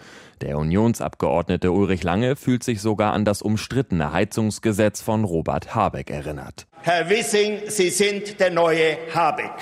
Der 0.41 0.59
Unionsabgeordnete 0.59 1.71
Ulrich 1.71 2.03
Lange 2.03 2.35
fühlt 2.35 2.63
sich 2.63 2.81
sogar 2.81 3.13
an 3.13 3.25
das 3.25 3.41
umstrittene 3.41 4.11
Heizungsgesetz 4.11 5.01
von 5.01 5.23
Robert 5.23 5.73
Habeck 5.73 6.11
erinnert. 6.11 6.67
Herr 6.83 7.09
Wissing, 7.09 7.61
Sie 7.67 7.89
sind 7.89 8.39
der 8.39 8.51
neue 8.51 8.97
Habeck. 9.11 9.53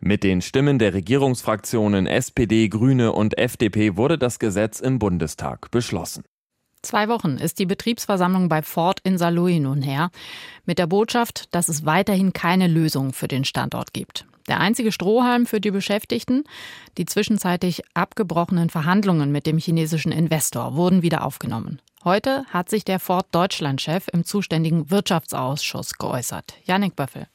Mit 0.00 0.22
den 0.24 0.40
Stimmen 0.40 0.78
der 0.78 0.94
Regierungsfraktionen 0.94 2.06
SPD, 2.06 2.68
Grüne 2.68 3.12
und 3.12 3.36
FDP 3.36 3.98
wurde 3.98 4.16
das 4.16 4.38
Gesetz 4.38 4.80
im 4.80 4.98
Bundestag 4.98 5.70
beschlossen. 5.70 6.24
Zwei 6.88 7.10
Wochen 7.10 7.36
ist 7.36 7.58
die 7.58 7.66
Betriebsversammlung 7.66 8.48
bei 8.48 8.62
Ford 8.62 9.00
in 9.04 9.18
Saarlouis 9.18 9.60
nun 9.60 9.82
her, 9.82 10.08
mit 10.64 10.78
der 10.78 10.86
Botschaft, 10.86 11.54
dass 11.54 11.68
es 11.68 11.84
weiterhin 11.84 12.32
keine 12.32 12.66
Lösung 12.66 13.12
für 13.12 13.28
den 13.28 13.44
Standort 13.44 13.92
gibt. 13.92 14.24
Der 14.48 14.58
einzige 14.58 14.90
Strohhalm 14.90 15.44
für 15.44 15.60
die 15.60 15.70
Beschäftigten, 15.70 16.44
die 16.96 17.04
zwischenzeitlich 17.04 17.82
abgebrochenen 17.92 18.70
Verhandlungen 18.70 19.30
mit 19.30 19.46
dem 19.46 19.58
chinesischen 19.58 20.12
Investor 20.12 20.76
wurden 20.76 21.02
wieder 21.02 21.26
aufgenommen. 21.26 21.82
Heute 22.04 22.46
hat 22.46 22.70
sich 22.70 22.86
der 22.86 23.00
Ford 23.00 23.26
Deutschland-Chef 23.32 24.06
im 24.10 24.24
zuständigen 24.24 24.90
Wirtschaftsausschuss 24.90 25.98
geäußert. 25.98 26.54
Janik 26.64 26.96
Böffel. 26.96 27.26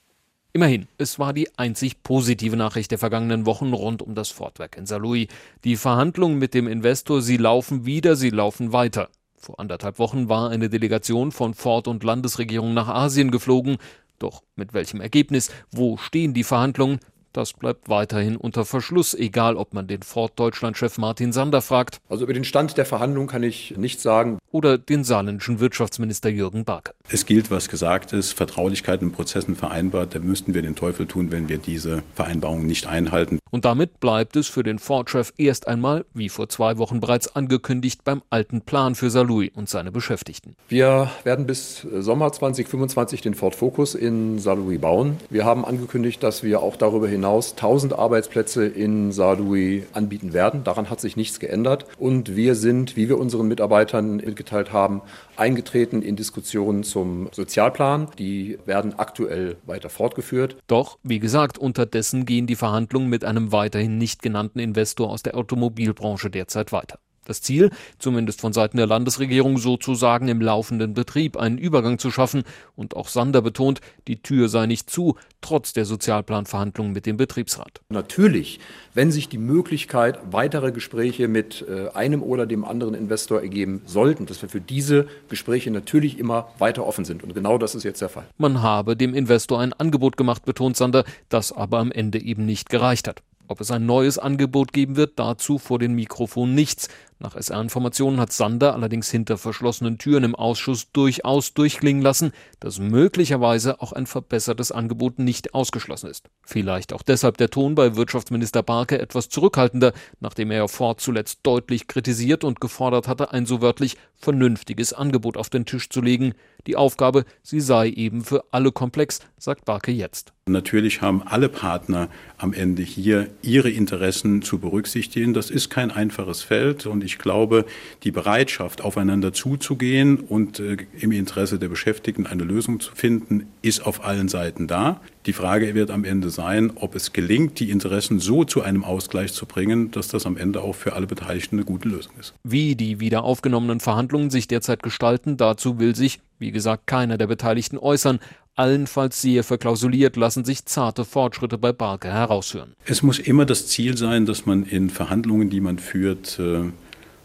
Immerhin, 0.54 0.88
es 0.98 1.20
war 1.20 1.32
die 1.32 1.56
einzig 1.60 2.02
positive 2.02 2.58
Nachricht 2.58 2.90
der 2.90 2.98
vergangenen 2.98 3.46
Wochen 3.46 3.72
rund 3.72 4.02
um 4.02 4.16
das 4.16 4.32
Fordwerk 4.32 4.78
in 4.78 4.88
Saarlouis. 4.88 5.28
Die 5.64 5.76
Verhandlungen 5.76 6.40
mit 6.40 6.56
dem 6.56 6.68
Investor, 6.68 7.22
sie 7.22 7.38
laufen 7.38 7.86
wieder, 7.86 8.16
sie 8.16 8.32
laufen 8.32 8.74
weiter. 8.74 9.10
Vor 9.44 9.60
anderthalb 9.60 10.00
Wochen 10.00 10.30
war 10.30 10.52
eine 10.52 10.70
Delegation 10.70 11.34
von 11.34 11.54
Ford 11.54 11.90
und 11.90 12.06
Landesregierung 12.06 12.74
nach 12.74 12.88
Asien 12.88 13.30
geflogen. 13.30 13.76
Doch 14.18 14.42
mit 14.56 14.74
welchem 14.74 15.02
Ergebnis? 15.02 15.52
Wo 15.70 15.98
stehen 15.98 16.34
die 16.34 16.46
Verhandlungen? 16.46 17.00
Das 17.34 17.54
bleibt 17.54 17.90
weiterhin 17.90 18.38
unter 18.38 18.66
Verschluss, 18.66 19.14
egal 19.14 19.58
ob 19.58 19.74
man 19.74 19.88
den 19.88 20.02
Ford-Deutschland-Chef 20.02 20.98
Martin 20.98 21.34
Sander 21.34 21.62
fragt. 21.62 21.98
Also 22.10 22.24
über 22.24 22.34
den 22.34 22.44
Stand 22.44 22.78
der 22.78 22.86
Verhandlungen 22.86 23.28
kann 23.28 23.44
ich 23.44 23.76
nichts 23.78 24.04
sagen. 24.04 24.40
Oder 24.52 24.78
den 24.78 25.04
saarländischen 25.04 25.60
Wirtschaftsminister 25.60 26.30
Jürgen 26.30 26.64
Barke. 26.64 26.94
Es 27.10 27.26
gilt, 27.26 27.52
was 27.52 27.70
gesagt 27.70 28.14
ist, 28.14 28.34
Vertraulichkeit 28.34 29.02
in 29.02 29.12
Prozessen 29.12 29.56
vereinbart. 29.56 30.16
Da 30.16 30.20
müssten 30.20 30.54
wir 30.54 30.62
den 30.62 30.76
Teufel 30.76 31.08
tun, 31.08 31.32
wenn 31.32 31.50
wir 31.50 31.58
diese 31.58 32.04
Vereinbarungen 32.14 32.68
nicht 32.68 32.88
einhalten. 32.88 33.40
Und 33.50 33.66
damit 33.66 34.00
bleibt 34.00 34.36
es 34.36 34.48
für 34.48 34.64
den 34.64 34.80
Ford-Chef 34.80 35.34
erst 35.38 35.68
einmal, 35.68 36.06
wie 36.14 36.30
vor 36.30 36.50
zwei 36.50 36.78
Wochen 36.78 37.00
bereits 37.00 37.36
angekündigt, 37.36 38.04
beim 38.04 38.22
alten 38.30 38.62
Plan 38.62 38.96
für 38.96 39.10
Saarlouis 39.10 39.52
und 39.54 39.70
seine 39.70 39.92
Beschäftigten. 39.92 40.56
Wir 40.70 41.12
werden 41.24 41.46
bis 41.46 41.86
Sommer 42.00 42.32
2025 42.32 43.22
den 43.22 43.34
Ford 43.36 43.56
Focus 43.56 43.96
in 43.96 44.40
Saarlouis 44.40 44.80
bauen. 44.80 45.18
Wir 45.30 45.46
haben 45.46 45.66
angekündigt, 45.66 46.24
dass 46.24 46.44
wir 46.44 46.62
auch 46.62 46.76
darüber 46.76 47.08
hinaus 47.24 47.52
1000 47.54 47.94
Arbeitsplätze 47.98 48.66
in 48.66 49.14
Saarlouis 49.14 49.86
anbieten 49.94 50.34
werden. 50.34 50.66
Daran 50.66 50.90
hat 50.90 51.00
sich 51.00 51.16
nichts 51.16 51.40
geändert. 51.40 51.86
Und 51.98 52.36
wir 52.36 52.54
sind, 52.56 52.98
wie 52.98 53.08
wir 53.08 53.18
unseren 53.18 53.48
Mitarbeitern 53.48 54.18
mitgeteilt 54.18 54.74
haben, 54.74 55.02
eingetreten 55.38 56.02
in 56.02 56.18
Diskussionen 56.18 56.84
zum 56.84 57.30
Sozialplan. 57.32 58.10
Die 58.20 58.60
werden 58.66 59.00
aktuell 59.00 59.56
weiter 59.66 59.90
fortgeführt. 59.90 60.58
Doch, 60.68 60.98
wie 61.02 61.20
gesagt, 61.20 61.58
unterdessen 61.58 62.26
gehen 62.26 62.46
die 62.46 62.58
Verhandlungen 62.58 63.08
mit 63.08 63.24
einem 63.24 63.54
weiterhin 63.54 63.98
nicht 63.98 64.22
genannten 64.22 64.60
Investor 64.60 65.10
aus 65.10 65.24
der 65.24 65.38
Automobilbranche 65.38 66.30
derzeit 66.30 66.74
weiter. 66.74 67.00
Das 67.26 67.42
Ziel, 67.42 67.70
zumindest 68.00 68.42
von 68.42 68.54
Seiten 68.54 68.78
der 68.78 68.88
Landesregierung 68.88 69.58
sozusagen 69.58 70.28
im 70.28 70.42
laufenden 70.42 70.94
Betrieb 70.94 71.38
einen 71.38 71.58
Übergang 71.58 72.00
zu 72.00 72.12
schaffen 72.12 72.44
und 72.76 72.96
auch 72.96 73.08
Sander 73.08 73.42
betont, 73.42 73.82
die 74.08 74.22
Tür 74.22 74.50
sei 74.50 74.66
nicht 74.66 74.90
zu, 74.90 75.16
trotz 75.42 75.74
der 75.74 75.86
Sozialplanverhandlungen 75.86 76.94
mit 76.94 77.06
dem 77.06 77.18
Betriebsrat. 77.18 77.82
Natürlich, 77.90 78.60
wenn 78.94 79.12
sich 79.12 79.30
die 79.30 79.38
Möglichkeit 79.38 80.20
weitere 80.32 80.72
Gespräche 80.72 81.28
mit 81.28 81.66
äh, 81.68 81.90
einem 81.90 82.24
oder 82.24 82.46
dem 82.46 82.66
anderen 82.66 82.94
Investor 82.94 83.42
ergeben 83.42 83.82
sollten, 83.86 84.26
dass 84.26 84.42
wir 84.42 84.50
für 84.50 84.62
diese 84.62 85.08
Gespräche 85.30 85.72
natürlich 85.72 86.20
immer 86.20 86.50
weiter 86.60 86.86
offen 86.86 87.06
sind. 87.06 87.24
Und 87.24 87.34
genau 87.34 87.58
das 87.58 87.76
ist 87.76 87.84
jetzt 87.84 88.02
der 88.02 88.10
Fall. 88.10 88.26
Man 88.38 88.62
habe 88.62 88.96
dem 88.96 89.14
Investor 89.14 89.60
ein 89.60 89.74
Angebot 89.74 90.18
gemacht, 90.18 90.46
betont 90.46 90.78
Sander, 90.78 91.04
das 91.30 91.52
aber 91.52 91.80
am 91.80 91.92
Ende 91.92 92.22
eben 92.22 92.46
nicht 92.46 92.70
gereicht 92.70 93.08
hat. 93.08 93.22
Ob 93.48 93.60
es 93.60 93.72
ein 93.72 93.86
neues 93.86 94.18
Angebot 94.18 94.72
geben 94.72 94.96
wird, 94.96 95.20
dazu 95.20 95.58
vor 95.58 95.78
den 95.78 95.94
Mikrofonen 95.94 96.56
nichts. 96.56 96.88
Nach 97.20 97.36
SR-Informationen 97.36 98.20
hat 98.20 98.32
Sander 98.32 98.74
allerdings 98.74 99.10
hinter 99.10 99.38
verschlossenen 99.38 99.98
Türen 99.98 100.24
im 100.24 100.36
Ausschuss 100.36 100.92
durchaus 100.92 101.54
durchklingen 101.54 102.02
lassen, 102.02 102.32
dass 102.60 102.80
möglicherweise 102.80 103.82
auch 103.82 103.94
ein 103.94 104.08
verbessertes 104.08 104.72
Angebot 104.72 105.20
nicht 105.20 105.54
ausgeschlossen 105.54 106.10
ist. 106.10 106.30
Vielleicht 106.44 106.94
auch 106.94 107.02
deshalb 107.02 107.38
der 107.38 107.50
Ton 107.50 107.76
bei 107.76 107.96
Wirtschaftsminister 107.96 108.64
Barke 108.64 109.00
etwas 109.00 109.30
zurückhaltender, 109.30 109.94
nachdem 110.20 110.52
er 110.52 110.68
Ford 110.68 111.00
zuletzt 111.00 111.40
deutlich 111.44 111.88
kritisiert 111.88 112.44
und 112.44 112.60
gefordert 112.60 113.08
hatte, 113.08 113.32
ein 113.32 113.46
so 113.46 113.62
wörtlich 113.62 113.98
vernünftiges 114.16 114.94
Angebot 114.94 115.38
auf 115.38 115.50
den 115.50 115.66
Tisch 115.66 115.90
zu 115.90 116.02
legen. 116.02 116.34
Die 116.66 116.76
Aufgabe, 116.76 117.26
sie 117.42 117.60
sei 117.60 117.90
eben 117.90 118.24
für 118.24 118.46
alle 118.52 118.72
komplex, 118.72 119.20
sagt 119.38 119.66
Barke 119.66 119.92
jetzt. 119.92 120.34
Natürlich 120.46 121.02
haben 121.02 121.24
alle 121.24 121.48
Partner 121.48 122.10
am 122.38 122.54
Ende 122.54 122.84
hier 122.84 123.30
ihre 123.42 123.70
Interessen 123.70 124.42
zu 124.42 124.60
berücksichtigen. 124.60 125.34
Das 125.34 125.50
ist 125.50 125.70
kein 125.70 125.92
einfaches 125.92 126.42
Feld 126.42 126.86
und 126.86 127.04
ich 127.04 127.13
glaube, 127.18 127.66
die 128.04 128.12
Bereitschaft, 128.12 128.82
aufeinander 128.82 129.34
zuzugehen 129.34 130.18
und 130.18 130.60
äh, 130.60 130.78
im 131.00 131.12
Interesse 131.12 131.60
der 131.60 131.70
Beschäftigten 131.70 132.28
eine 132.28 132.44
Lösung 132.44 132.80
zu 132.80 132.94
finden, 132.96 133.48
ist 133.62 133.86
auf 133.86 134.04
allen 134.04 134.30
Seiten 134.30 134.68
da. 134.68 135.02
Die 135.26 135.34
Frage 135.34 135.74
wird 135.74 135.90
am 135.90 136.04
Ende 136.04 136.30
sein, 136.30 136.72
ob 136.76 136.96
es 136.96 137.14
gelingt, 137.14 137.60
die 137.60 137.70
Interessen 137.70 138.20
so 138.20 138.44
zu 138.44 138.62
einem 138.62 138.84
Ausgleich 138.84 139.34
zu 139.34 139.46
bringen, 139.46 139.92
dass 139.92 140.10
das 140.10 140.26
am 140.26 140.36
Ende 140.36 140.62
auch 140.62 140.76
für 140.76 140.94
alle 140.94 141.08
Beteiligten 141.08 141.56
eine 141.56 141.66
gute 141.66 141.88
Lösung 141.88 142.14
ist. 142.20 142.34
Wie 142.44 142.76
die 142.76 143.00
wieder 143.00 143.24
aufgenommenen 143.24 143.80
Verhandlungen 143.80 144.30
sich 144.30 144.48
derzeit 144.48 144.84
gestalten, 144.84 145.38
dazu 145.38 145.80
will 145.80 145.96
sich, 145.96 146.20
wie 146.40 146.52
gesagt, 146.52 146.88
keiner 146.88 147.18
der 147.18 147.28
Beteiligten 147.28 147.78
äußern. 147.78 148.20
Allenfalls 148.56 149.20
sehr 149.20 149.44
verklausuliert 149.44 150.16
lassen 150.16 150.46
sich 150.46 150.66
zarte 150.66 151.06
Fortschritte 151.06 151.58
bei 151.58 151.74
Barke 151.74 152.10
heraushören. 152.10 152.74
Es 152.86 153.02
muss 153.02 153.18
immer 153.18 153.46
das 153.46 153.68
Ziel 153.68 153.98
sein, 153.98 154.28
dass 154.28 154.46
man 154.46 154.64
in 154.64 154.92
Verhandlungen, 154.92 155.50
die 155.50 155.60
man 155.60 155.80
führt, 155.80 156.38
äh, 156.38 156.66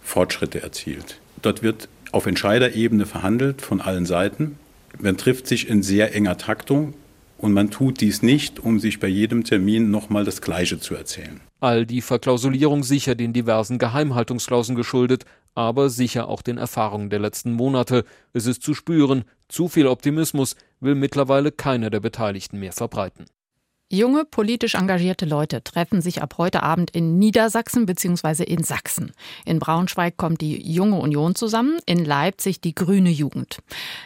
Fortschritte 0.09 0.63
erzielt. 0.63 1.21
Dort 1.43 1.63
wird 1.63 1.89
auf 2.13 2.27
Entscheiderebene 2.27 3.07
verhandelt 3.07 3.63
von 3.63 3.81
allen 3.81 4.07
Seiten. 4.07 4.59
Man 4.99 5.17
trifft 5.17 5.47
sich 5.47 5.69
in 5.69 5.83
sehr 5.83 6.15
enger 6.15 6.39
Taktung 6.39 6.95
und 7.37 7.53
man 7.53 7.71
tut 7.71 8.01
dies 8.01 8.23
nicht, 8.23 8.59
um 8.59 8.81
sich 8.81 8.99
bei 8.99 9.07
jedem 9.07 9.45
Termin 9.45 9.91
nochmal 9.91 10.25
das 10.25 10.41
Gleiche 10.41 10.81
zu 10.81 10.95
erzählen. 10.95 11.41
All 11.61 11.87
die 11.87 12.01
Verklausulierung 12.01 12.83
sicher 12.83 13.15
den 13.15 13.33
diversen 13.33 13.79
Geheimhaltungsklauseln 13.79 14.77
geschuldet, 14.77 15.25
aber 15.55 15.91
sicher 15.91 16.29
auch 16.29 16.43
den 16.43 16.59
Erfahrungen 16.59 17.11
der 17.11 17.19
letzten 17.19 17.53
Monate. 17.53 18.05
Es 18.33 18.47
ist 18.47 18.63
zu 18.63 18.75
spüren, 18.75 19.25
zu 19.49 19.69
viel 19.69 19.87
Optimismus 19.87 20.57
will 20.81 20.95
mittlerweile 20.95 21.53
keiner 21.53 21.91
der 21.91 22.01
Beteiligten 22.01 22.59
mehr 22.59 22.73
verbreiten. 22.73 23.27
Junge, 23.91 24.27
politisch 24.27 24.75
engagierte 24.75 25.25
Leute 25.25 25.65
treffen 25.65 26.03
sich 26.03 26.21
ab 26.21 26.35
heute 26.37 26.63
Abend 26.63 26.91
in 26.91 27.19
Niedersachsen 27.19 27.87
bzw. 27.87 28.43
in 28.43 28.63
Sachsen. 28.63 29.13
In 29.47 29.59
Braunschweig 29.61 30.19
kommt 30.19 30.43
die 30.43 30.61
Junge 30.71 30.97
Union 30.97 31.35
zusammen, 31.35 31.79
in 31.87 32.05
Leipzig 32.05 32.61
die 32.61 32.75
Grüne 32.75 33.09
Jugend. 33.09 33.61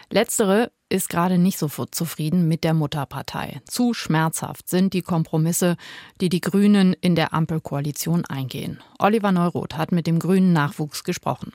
Letztere 0.09 0.71
ist 0.89 1.09
gerade 1.09 1.37
nicht 1.37 1.59
so 1.59 1.67
zufrieden 1.67 2.47
mit 2.47 2.63
der 2.63 2.75
Mutterpartei. 2.75 3.61
Zu 3.67 3.93
schmerzhaft 3.93 4.69
sind 4.69 4.93
die 4.93 5.03
Kompromisse, 5.03 5.77
die 6.21 6.29
die 6.29 6.41
Grünen 6.41 6.93
in 6.93 7.17
der 7.17 7.35
Ampelkoalition 7.35 8.25
eingehen. 8.25 8.79
Oliver 9.01 9.33
Neuroth 9.33 9.77
hat 9.77 9.91
mit 9.91 10.07
dem 10.07 10.21
grünen 10.21 10.53
Nachwuchs 10.53 11.03
gesprochen. 11.03 11.51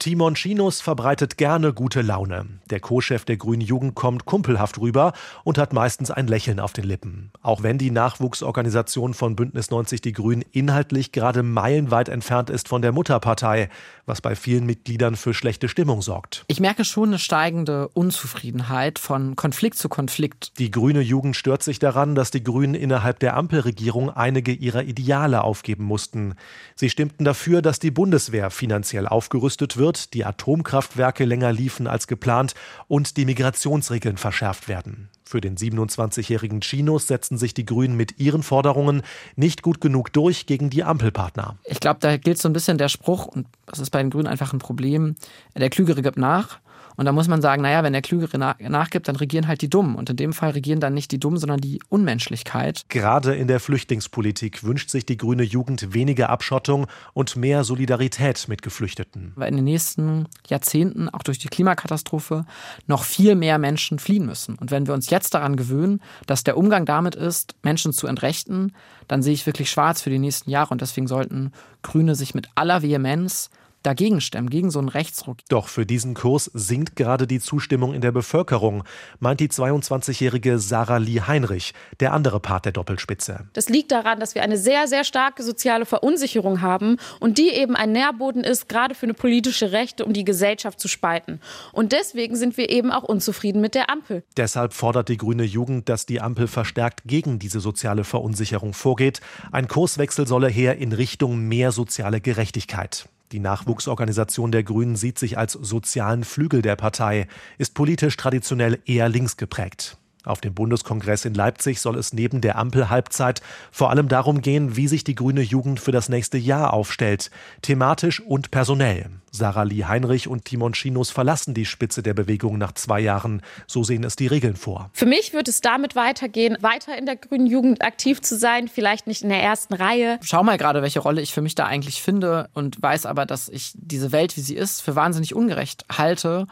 Timon 0.00 0.34
Chinos 0.34 0.80
verbreitet 0.80 1.38
gerne 1.38 1.72
gute 1.72 2.02
Laune. 2.02 2.46
Der 2.70 2.78
Co-Chef 2.78 3.24
der 3.24 3.36
Grünen 3.36 3.60
Jugend 3.60 3.96
kommt 3.96 4.26
kumpelhaft 4.26 4.78
rüber 4.78 5.12
und 5.42 5.58
hat 5.58 5.72
meistens 5.72 6.12
ein 6.12 6.28
Lächeln 6.28 6.60
auf 6.60 6.72
den 6.72 6.84
Lippen. 6.84 7.32
Auch 7.42 7.64
wenn 7.64 7.78
die 7.78 7.90
Nachwuchsorganisation 7.90 9.12
von 9.12 9.34
Bündnis 9.34 9.72
90 9.72 10.00
Die 10.00 10.12
Grünen 10.12 10.44
inhaltlich 10.52 11.10
gerade 11.10 11.42
meilenweit 11.42 12.08
entfernt 12.08 12.48
ist 12.48 12.68
von 12.68 12.80
der 12.80 12.92
Mutterpartei, 12.92 13.70
was 14.06 14.20
bei 14.20 14.36
vielen 14.36 14.66
Mitgliedern 14.66 15.16
für 15.16 15.34
schlechte 15.34 15.68
Stimmung 15.68 16.00
sorgt. 16.00 16.44
Ich 16.46 16.60
merke 16.60 16.84
schon 16.84 17.08
eine 17.08 17.18
steigende 17.18 17.88
Unzufriedenheit 17.88 19.00
von 19.00 19.34
Konflikt 19.34 19.78
zu 19.78 19.88
Konflikt. 19.88 20.60
Die 20.60 20.70
grüne 20.70 21.00
Jugend 21.00 21.34
stört 21.34 21.64
sich 21.64 21.80
daran, 21.80 22.14
dass 22.14 22.30
die 22.30 22.44
Grünen 22.44 22.76
innerhalb 22.76 23.18
der 23.18 23.36
Ampelregierung 23.36 24.10
einige 24.10 24.52
ihrer 24.52 24.84
Ideale 24.84 25.42
aufgeben 25.42 25.82
mussten. 25.82 26.36
Sie 26.76 26.88
stimmten 26.88 27.24
dafür, 27.24 27.62
dass 27.62 27.80
die 27.80 27.90
Bundeswehr 27.90 28.50
finanziell 28.50 29.08
aufgerüstet 29.08 29.76
wird 29.76 29.87
wird, 29.88 30.12
die 30.12 30.26
Atomkraftwerke 30.26 31.24
länger 31.24 31.50
liefen 31.50 31.86
als 31.86 32.06
geplant 32.06 32.54
und 32.88 33.16
die 33.16 33.24
Migrationsregeln 33.24 34.18
verschärft 34.18 34.68
werden. 34.68 35.08
Für 35.24 35.40
den 35.40 35.56
27-jährigen 35.56 36.60
Chinos 36.60 37.06
setzen 37.06 37.38
sich 37.38 37.54
die 37.54 37.64
Grünen 37.64 37.96
mit 37.96 38.18
ihren 38.18 38.42
Forderungen 38.42 39.02
nicht 39.34 39.62
gut 39.62 39.80
genug 39.80 40.12
durch 40.12 40.44
gegen 40.44 40.68
die 40.68 40.84
Ampelpartner. 40.84 41.56
Ich 41.64 41.80
glaube, 41.80 42.00
da 42.00 42.18
gilt 42.18 42.38
so 42.38 42.50
ein 42.50 42.52
bisschen 42.52 42.76
der 42.76 42.90
Spruch, 42.90 43.26
und 43.26 43.46
das 43.64 43.78
ist 43.78 43.88
bei 43.88 44.02
den 44.02 44.10
Grünen 44.10 44.26
einfach 44.26 44.52
ein 44.52 44.58
Problem, 44.58 45.14
der 45.56 45.70
Klügere 45.70 46.02
gibt 46.02 46.18
nach. 46.18 46.60
Und 46.98 47.04
da 47.04 47.12
muss 47.12 47.28
man 47.28 47.40
sagen, 47.40 47.62
naja, 47.62 47.84
wenn 47.84 47.92
der 47.92 48.02
Klügere 48.02 48.36
nachgibt, 48.38 49.06
dann 49.06 49.14
regieren 49.14 49.46
halt 49.46 49.62
die 49.62 49.70
Dummen. 49.70 49.94
Und 49.94 50.10
in 50.10 50.16
dem 50.16 50.32
Fall 50.32 50.50
regieren 50.50 50.80
dann 50.80 50.94
nicht 50.94 51.12
die 51.12 51.20
Dummen, 51.20 51.38
sondern 51.38 51.60
die 51.60 51.80
Unmenschlichkeit. 51.88 52.86
Gerade 52.88 53.36
in 53.36 53.46
der 53.46 53.60
Flüchtlingspolitik 53.60 54.64
wünscht 54.64 54.90
sich 54.90 55.06
die 55.06 55.16
grüne 55.16 55.44
Jugend 55.44 55.94
weniger 55.94 56.28
Abschottung 56.28 56.88
und 57.12 57.36
mehr 57.36 57.62
Solidarität 57.62 58.48
mit 58.48 58.62
Geflüchteten. 58.62 59.32
Weil 59.36 59.50
in 59.50 59.56
den 59.56 59.64
nächsten 59.64 60.26
Jahrzehnten, 60.48 61.08
auch 61.08 61.22
durch 61.22 61.38
die 61.38 61.46
Klimakatastrophe, 61.46 62.46
noch 62.88 63.04
viel 63.04 63.36
mehr 63.36 63.58
Menschen 63.58 64.00
fliehen 64.00 64.26
müssen. 64.26 64.56
Und 64.56 64.72
wenn 64.72 64.88
wir 64.88 64.94
uns 64.94 65.08
jetzt 65.08 65.34
daran 65.34 65.54
gewöhnen, 65.54 66.00
dass 66.26 66.42
der 66.42 66.56
Umgang 66.56 66.84
damit 66.84 67.14
ist, 67.14 67.54
Menschen 67.62 67.92
zu 67.92 68.08
entrechten, 68.08 68.72
dann 69.06 69.22
sehe 69.22 69.34
ich 69.34 69.46
wirklich 69.46 69.70
schwarz 69.70 70.02
für 70.02 70.10
die 70.10 70.18
nächsten 70.18 70.50
Jahre. 70.50 70.70
Und 70.70 70.80
deswegen 70.80 71.06
sollten 71.06 71.52
Grüne 71.82 72.16
sich 72.16 72.34
mit 72.34 72.48
aller 72.56 72.82
Vehemenz 72.82 73.50
dagegen 73.82 74.20
stemmen, 74.20 74.50
gegen 74.50 74.70
so 74.70 74.78
einen 74.78 74.88
Rechtsruck. 74.88 75.38
Doch 75.48 75.68
für 75.68 75.86
diesen 75.86 76.14
Kurs 76.14 76.50
sinkt 76.54 76.96
gerade 76.96 77.26
die 77.26 77.40
Zustimmung 77.40 77.94
in 77.94 78.00
der 78.00 78.12
Bevölkerung, 78.12 78.84
meint 79.20 79.40
die 79.40 79.48
22-jährige 79.48 80.58
Sarah 80.58 80.98
Lee 80.98 81.20
Heinrich, 81.20 81.74
der 82.00 82.12
andere 82.12 82.40
Part 82.40 82.64
der 82.64 82.72
Doppelspitze. 82.72 83.48
Das 83.52 83.68
liegt 83.68 83.92
daran, 83.92 84.20
dass 84.20 84.34
wir 84.34 84.42
eine 84.42 84.56
sehr, 84.56 84.86
sehr 84.88 85.04
starke 85.04 85.42
soziale 85.42 85.86
Verunsicherung 85.86 86.60
haben 86.60 86.96
und 87.20 87.38
die 87.38 87.50
eben 87.50 87.76
ein 87.76 87.92
Nährboden 87.92 88.44
ist, 88.44 88.68
gerade 88.68 88.94
für 88.94 89.06
eine 89.06 89.14
politische 89.14 89.72
Rechte, 89.72 90.04
um 90.04 90.12
die 90.12 90.24
Gesellschaft 90.24 90.80
zu 90.80 90.88
spalten. 90.88 91.40
Und 91.72 91.92
deswegen 91.92 92.36
sind 92.36 92.56
wir 92.56 92.70
eben 92.70 92.90
auch 92.90 93.04
unzufrieden 93.04 93.60
mit 93.60 93.74
der 93.74 93.90
Ampel. 93.90 94.24
Deshalb 94.36 94.74
fordert 94.74 95.08
die 95.08 95.16
grüne 95.16 95.44
Jugend, 95.44 95.88
dass 95.88 96.06
die 96.06 96.20
Ampel 96.20 96.48
verstärkt 96.48 97.02
gegen 97.06 97.38
diese 97.38 97.60
soziale 97.60 98.04
Verunsicherung 98.04 98.74
vorgeht. 98.74 99.20
Ein 99.52 99.68
Kurswechsel 99.68 100.26
solle 100.26 100.48
her 100.48 100.78
in 100.78 100.92
Richtung 100.92 101.48
mehr 101.48 101.72
soziale 101.72 102.20
Gerechtigkeit. 102.20 103.08
Die 103.32 103.40
Nachwuchsorganisation 103.40 104.52
der 104.52 104.62
Grünen 104.62 104.96
sieht 104.96 105.18
sich 105.18 105.36
als 105.36 105.52
sozialen 105.52 106.24
Flügel 106.24 106.62
der 106.62 106.76
Partei, 106.76 107.28
ist 107.58 107.74
politisch 107.74 108.16
traditionell 108.16 108.78
eher 108.86 109.10
links 109.10 109.36
geprägt. 109.36 109.98
Auf 110.24 110.40
dem 110.40 110.54
Bundeskongress 110.54 111.24
in 111.24 111.34
Leipzig 111.34 111.80
soll 111.80 111.96
es 111.96 112.12
neben 112.12 112.40
der 112.40 112.56
Ampelhalbzeit 112.56 113.40
vor 113.70 113.90
allem 113.90 114.08
darum 114.08 114.40
gehen, 114.40 114.76
wie 114.76 114.88
sich 114.88 115.04
die 115.04 115.14
grüne 115.14 115.42
Jugend 115.42 115.78
für 115.80 115.92
das 115.92 116.08
nächste 116.08 116.38
Jahr 116.38 116.72
aufstellt, 116.72 117.30
thematisch 117.62 118.20
und 118.20 118.50
personell. 118.50 119.10
Sarah 119.30 119.62
Lee 119.62 119.84
Heinrich 119.84 120.28
und 120.28 120.44
Timon 120.44 120.72
Chinos 120.72 121.10
verlassen 121.10 121.54
die 121.54 121.64
Spitze 121.64 122.02
der 122.02 122.14
Bewegung 122.14 122.58
nach 122.58 122.72
zwei 122.72 123.00
Jahren. 123.00 123.42
So 123.66 123.84
sehen 123.84 124.04
es 124.04 124.16
die 124.16 124.26
Regeln 124.26 124.56
vor. 124.56 124.90
Für 124.92 125.06
mich 125.06 125.32
wird 125.32 125.48
es 125.48 125.60
damit 125.60 125.96
weitergehen, 125.96 126.56
weiter 126.60 126.96
in 126.96 127.06
der 127.06 127.16
grünen 127.16 127.46
Jugend 127.46 127.82
aktiv 127.82 128.20
zu 128.20 128.36
sein, 128.36 128.68
vielleicht 128.68 129.06
nicht 129.06 129.22
in 129.22 129.28
der 129.28 129.42
ersten 129.42 129.74
Reihe. 129.74 130.18
Schau 130.22 130.42
mal 130.42 130.58
gerade, 130.58 130.82
welche 130.82 131.00
Rolle 131.00 131.20
ich 131.20 131.32
für 131.32 131.42
mich 131.42 131.54
da 131.54 131.66
eigentlich 131.66 132.02
finde 132.02 132.48
und 132.54 132.80
weiß 132.82 133.06
aber, 133.06 133.26
dass 133.26 133.48
ich 133.48 133.72
diese 133.74 134.12
Welt, 134.12 134.36
wie 134.36 134.40
sie 134.40 134.56
ist, 134.56 134.80
für 134.80 134.96
wahnsinnig 134.96 135.34
ungerecht 135.34 135.84
halte. 135.90 136.46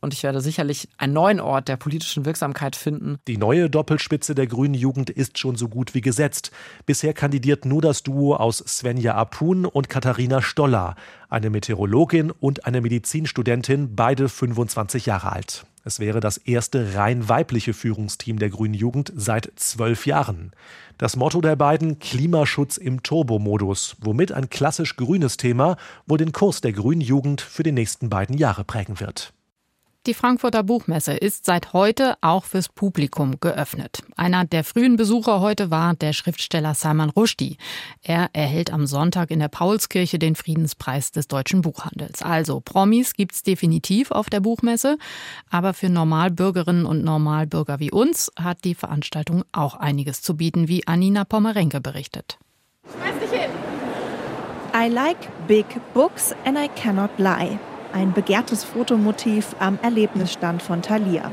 Und 0.00 0.12
ich 0.12 0.22
werde 0.22 0.40
sicherlich 0.40 0.88
einen 0.98 1.12
neuen 1.12 1.40
Ort 1.40 1.68
der 1.68 1.76
politischen 1.76 2.24
Wirksamkeit 2.24 2.76
finden. 2.76 3.18
Die 3.26 3.36
neue 3.36 3.70
Doppelspitze 3.70 4.34
der 4.34 4.46
grünen 4.46 4.74
Jugend 4.74 5.10
ist 5.10 5.38
schon 5.38 5.56
so 5.56 5.68
gut 5.68 5.94
wie 5.94 6.00
gesetzt. 6.00 6.50
Bisher 6.86 7.14
kandidiert 7.14 7.64
nur 7.64 7.82
das 7.82 8.02
Duo 8.02 8.36
aus 8.36 8.58
Svenja 8.58 9.14
Apun 9.14 9.66
und 9.66 9.88
Katharina 9.88 10.42
Stoller 10.42 10.96
eine 11.34 11.50
Meteorologin 11.50 12.30
und 12.30 12.64
eine 12.64 12.80
Medizinstudentin, 12.80 13.94
beide 13.94 14.28
25 14.30 15.04
Jahre 15.04 15.32
alt. 15.32 15.66
Es 15.84 16.00
wäre 16.00 16.20
das 16.20 16.38
erste 16.38 16.94
rein 16.94 17.28
weibliche 17.28 17.74
Führungsteam 17.74 18.38
der 18.38 18.48
Grünen 18.48 18.72
Jugend 18.72 19.12
seit 19.14 19.52
zwölf 19.56 20.06
Jahren. 20.06 20.52
Das 20.96 21.16
Motto 21.16 21.42
der 21.42 21.56
beiden 21.56 21.98
Klimaschutz 21.98 22.78
im 22.78 23.02
Turbomodus, 23.02 23.96
womit 24.00 24.32
ein 24.32 24.48
klassisch 24.48 24.96
grünes 24.96 25.36
Thema 25.36 25.76
wohl 26.06 26.16
den 26.16 26.32
Kurs 26.32 26.62
der 26.62 26.72
Grünen 26.72 27.02
Jugend 27.02 27.42
für 27.42 27.64
die 27.64 27.72
nächsten 27.72 28.08
beiden 28.08 28.38
Jahre 28.38 28.64
prägen 28.64 28.98
wird. 28.98 29.33
Die 30.06 30.12
Frankfurter 30.12 30.62
Buchmesse 30.62 31.14
ist 31.14 31.46
seit 31.46 31.72
heute 31.72 32.16
auch 32.20 32.44
fürs 32.44 32.68
Publikum 32.68 33.40
geöffnet. 33.40 34.02
Einer 34.16 34.44
der 34.44 34.62
frühen 34.62 34.96
Besucher 34.96 35.40
heute 35.40 35.70
war 35.70 35.94
der 35.94 36.12
Schriftsteller 36.12 36.74
Salman 36.74 37.08
Rushdie. 37.08 37.56
Er 38.02 38.28
erhält 38.34 38.70
am 38.70 38.86
Sonntag 38.86 39.30
in 39.30 39.38
der 39.38 39.48
Paulskirche 39.48 40.18
den 40.18 40.34
Friedenspreis 40.34 41.10
des 41.10 41.26
deutschen 41.26 41.62
Buchhandels. 41.62 42.20
Also 42.20 42.60
Promis 42.60 43.14
gibt's 43.14 43.42
definitiv 43.42 44.10
auf 44.10 44.28
der 44.28 44.40
Buchmesse, 44.40 44.98
aber 45.48 45.72
für 45.72 45.88
Normalbürgerinnen 45.88 46.84
und 46.84 47.02
Normalbürger 47.02 47.80
wie 47.80 47.90
uns 47.90 48.30
hat 48.38 48.58
die 48.64 48.74
Veranstaltung 48.74 49.42
auch 49.52 49.74
einiges 49.74 50.20
zu 50.20 50.36
bieten, 50.36 50.68
wie 50.68 50.86
Anina 50.86 51.24
Pommerenke 51.24 51.80
berichtet. 51.80 52.36
Schmeiß 52.92 53.18
dich 53.20 53.40
hin. 53.40 53.50
I 54.74 54.86
like 54.86 55.30
big 55.48 55.64
books 55.94 56.34
and 56.44 56.58
I 56.58 56.68
cannot 56.68 57.10
lie 57.16 57.58
ein 57.94 58.12
begehrtes 58.12 58.64
Fotomotiv 58.64 59.54
am 59.60 59.78
Erlebnisstand 59.80 60.62
von 60.62 60.82
Thalia. 60.82 61.30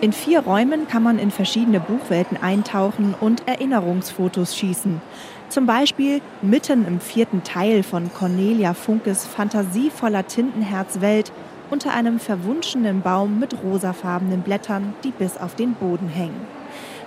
In 0.00 0.12
vier 0.12 0.40
Räumen 0.40 0.86
kann 0.86 1.02
man 1.02 1.18
in 1.18 1.30
verschiedene 1.30 1.80
Buchwelten 1.80 2.36
eintauchen 2.36 3.14
und 3.18 3.48
Erinnerungsfotos 3.48 4.54
schießen. 4.54 5.00
Zum 5.48 5.66
Beispiel 5.66 6.20
mitten 6.42 6.86
im 6.86 7.00
vierten 7.00 7.42
Teil 7.42 7.82
von 7.82 8.12
Cornelia 8.12 8.74
Funkes 8.74 9.24
fantasievoller 9.24 10.26
Tintenherzwelt 10.26 11.32
unter 11.70 11.94
einem 11.94 12.18
verwunschenen 12.18 13.00
Baum 13.00 13.40
mit 13.40 13.56
rosafarbenen 13.62 14.42
Blättern, 14.42 14.94
die 15.04 15.10
bis 15.10 15.38
auf 15.38 15.54
den 15.54 15.74
Boden 15.74 16.08
hängen. 16.08 16.46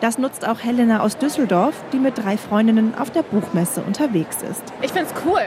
Das 0.02 0.18
nutzt 0.18 0.48
auch 0.48 0.60
Helena 0.64 1.02
aus 1.02 1.18
Düsseldorf, 1.18 1.76
die 1.94 2.00
mit 2.00 2.18
drei 2.18 2.38
Freundinnen 2.38 2.94
auf 2.96 3.12
der 3.12 3.24
Buchmesse 3.24 3.82
unterwegs 3.82 4.38
ist. 4.42 4.64
Ich 4.82 4.92
finde 4.92 5.10
es 5.10 5.26
cool. 5.26 5.42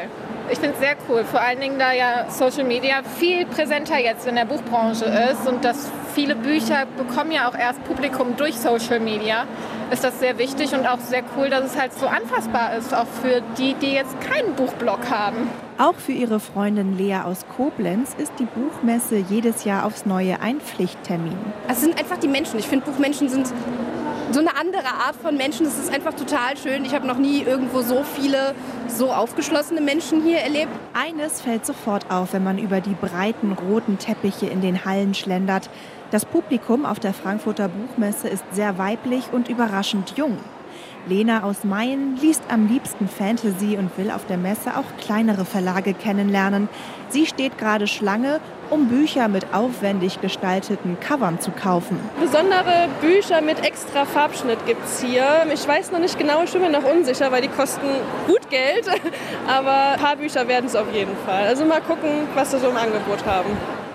Ich 0.52 0.58
finde 0.58 0.74
es 0.74 0.80
sehr 0.80 0.96
cool, 1.08 1.24
vor 1.24 1.40
allen 1.40 1.60
Dingen, 1.60 1.78
da 1.78 1.92
ja 1.92 2.28
Social 2.28 2.64
Media 2.64 3.02
viel 3.18 3.46
präsenter 3.46 3.98
jetzt 3.98 4.26
in 4.26 4.34
der 4.34 4.46
Buchbranche 4.46 5.04
ist 5.04 5.46
und 5.46 5.64
dass 5.64 5.90
viele 6.12 6.34
Bücher 6.34 6.86
bekommen 6.96 7.30
ja 7.30 7.48
auch 7.48 7.54
erst 7.54 7.84
Publikum 7.84 8.36
durch 8.36 8.56
Social 8.56 8.98
Media, 8.98 9.44
ist 9.92 10.02
das 10.02 10.18
sehr 10.18 10.38
wichtig 10.38 10.72
und 10.74 10.86
auch 10.86 10.98
sehr 10.98 11.22
cool, 11.36 11.50
dass 11.50 11.64
es 11.64 11.80
halt 11.80 11.92
so 11.92 12.06
anfassbar 12.06 12.74
ist, 12.76 12.92
auch 12.92 13.06
für 13.22 13.42
die, 13.58 13.74
die 13.74 13.92
jetzt 13.92 14.20
keinen 14.20 14.54
Buchblog 14.54 15.08
haben. 15.08 15.48
Auch 15.78 15.94
für 15.94 16.12
ihre 16.12 16.40
Freundin 16.40 16.98
Lea 16.98 17.20
aus 17.24 17.46
Koblenz 17.56 18.14
ist 18.18 18.32
die 18.38 18.44
Buchmesse 18.44 19.16
jedes 19.16 19.64
Jahr 19.64 19.86
aufs 19.86 20.04
Neue 20.04 20.40
ein 20.42 20.60
Pflichttermin. 20.60 21.38
Es 21.68 21.80
sind 21.80 21.98
einfach 21.98 22.18
die 22.18 22.28
Menschen. 22.28 22.58
Ich 22.58 22.66
finde, 22.66 22.86
Buchmenschen 22.86 23.28
sind 23.28 23.46
so 24.32 24.40
eine 24.40 24.56
andere 24.56 24.86
Art 24.86 25.16
von 25.20 25.36
Menschen. 25.36 25.64
Das 25.64 25.78
ist 25.78 25.92
einfach 25.92 26.14
total 26.14 26.56
schön. 26.56 26.84
Ich 26.84 26.94
habe 26.94 27.06
noch 27.06 27.18
nie 27.18 27.42
irgendwo 27.42 27.82
so 27.82 28.02
viele 28.02 28.54
so 28.88 29.10
aufgeschlossene 29.10 29.80
Menschen 29.80 30.22
hier 30.22 30.38
erlebt. 30.38 30.72
Eines 30.92 31.40
fällt 31.40 31.66
sofort 31.66 32.10
auf, 32.10 32.32
wenn 32.32 32.44
man 32.44 32.58
über 32.58 32.80
die 32.80 32.94
breiten 32.94 33.52
roten 33.52 33.98
Teppiche 33.98 34.46
in 34.46 34.60
den 34.60 34.84
Hallen 34.84 35.14
schlendert. 35.14 35.70
Das 36.10 36.24
Publikum 36.24 36.84
auf 36.84 36.98
der 36.98 37.14
Frankfurter 37.14 37.68
Buchmesse 37.68 38.28
ist 38.28 38.44
sehr 38.52 38.78
weiblich 38.78 39.32
und 39.32 39.48
überraschend 39.48 40.14
jung. 40.16 40.38
Lena 41.06 41.42
aus 41.42 41.64
Mayen 41.64 42.16
liest 42.16 42.42
am 42.48 42.66
liebsten 42.66 43.08
Fantasy 43.08 43.76
und 43.76 43.96
will 43.96 44.10
auf 44.10 44.26
der 44.26 44.36
Messe 44.36 44.76
auch 44.76 44.84
kleinere 45.04 45.44
Verlage 45.44 45.94
kennenlernen. 45.94 46.68
Sie 47.08 47.26
steht 47.26 47.58
gerade 47.58 47.86
Schlange, 47.86 48.40
um 48.70 48.88
Bücher 48.88 49.28
mit 49.28 49.52
aufwendig 49.52 50.20
gestalteten 50.20 50.98
Covern 51.00 51.40
zu 51.40 51.50
kaufen. 51.50 51.98
Besondere 52.20 52.88
Bücher 53.00 53.40
mit 53.40 53.64
extra 53.64 54.04
Farbschnitt 54.04 54.64
gibt 54.66 54.84
es 54.84 55.02
hier. 55.02 55.24
Ich 55.52 55.66
weiß 55.66 55.90
noch 55.90 55.98
nicht 55.98 56.18
genau, 56.18 56.42
ich 56.44 56.52
bin 56.52 56.62
mir 56.62 56.70
noch 56.70 56.84
unsicher, 56.84 57.32
weil 57.32 57.42
die 57.42 57.48
kosten 57.48 57.86
gut 58.26 58.48
Geld. 58.50 58.86
Aber 59.48 59.92
ein 59.92 59.98
paar 59.98 60.16
Bücher 60.16 60.46
werden 60.46 60.66
es 60.66 60.76
auf 60.76 60.92
jeden 60.92 61.16
Fall. 61.26 61.46
Also 61.46 61.64
mal 61.64 61.80
gucken, 61.80 62.28
was 62.34 62.52
sie 62.52 62.60
so 62.60 62.68
im 62.68 62.76
Angebot 62.76 63.24
haben. 63.26 63.50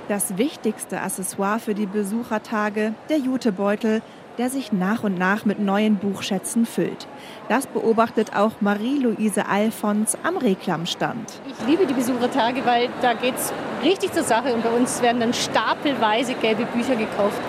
Das 0.08 0.38
wichtigste 0.38 1.02
Accessoire 1.02 1.60
für 1.60 1.74
die 1.74 1.88
Besuchertage, 1.88 2.94
der 3.10 3.18
Jutebeutel, 3.18 4.04
der 4.38 4.50
sich 4.50 4.72
nach 4.72 5.04
und 5.04 5.18
nach 5.18 5.46
mit 5.46 5.60
neuen 5.60 5.98
Buchschätzen 5.98 6.66
füllt. 6.66 7.08
Das 7.50 7.68
beobachtet 7.68 8.36
auch 8.36 8.52
Marie-Louise 8.60 9.48
Alfons 9.48 10.18
am 10.24 10.38
Reklamstand. 10.38 11.40
Ich 11.48 11.68
liebe 11.68 11.86
die 11.86 11.94
Besuchertage, 11.94 12.66
weil 12.66 12.90
da 13.02 13.14
geht 13.14 13.36
es 13.36 13.54
richtig 13.84 14.14
zur 14.14 14.24
Sache 14.24 14.54
und 14.54 14.64
bei 14.64 14.72
uns 14.72 15.02
werden 15.02 15.20
dann 15.20 15.34
stapelweise 15.34 16.34
gelbe 16.36 16.66
Bücher 16.66 16.96
gekauft. 16.96 17.40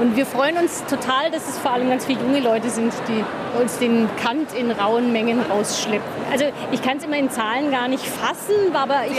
Und 0.00 0.16
wir 0.16 0.26
freuen 0.26 0.56
uns 0.56 0.84
total, 0.86 1.30
dass 1.30 1.48
es 1.48 1.58
vor 1.58 1.72
allem 1.72 1.88
ganz 1.88 2.06
viele 2.06 2.20
junge 2.20 2.40
Leute 2.40 2.70
sind, 2.70 2.92
die 3.08 3.24
uns 3.60 3.78
den 3.78 4.08
Kant 4.16 4.52
in 4.54 4.70
rauen 4.70 5.12
Mengen 5.12 5.40
rausschleppen. 5.40 6.10
Also 6.30 6.46
ich 6.72 6.82
kann 6.82 6.96
es 6.96 7.04
immer 7.04 7.18
in 7.18 7.30
Zahlen 7.30 7.70
gar 7.70 7.88
nicht 7.88 8.04
fassen, 8.04 8.74
aber 8.74 9.06
ich, 9.06 9.18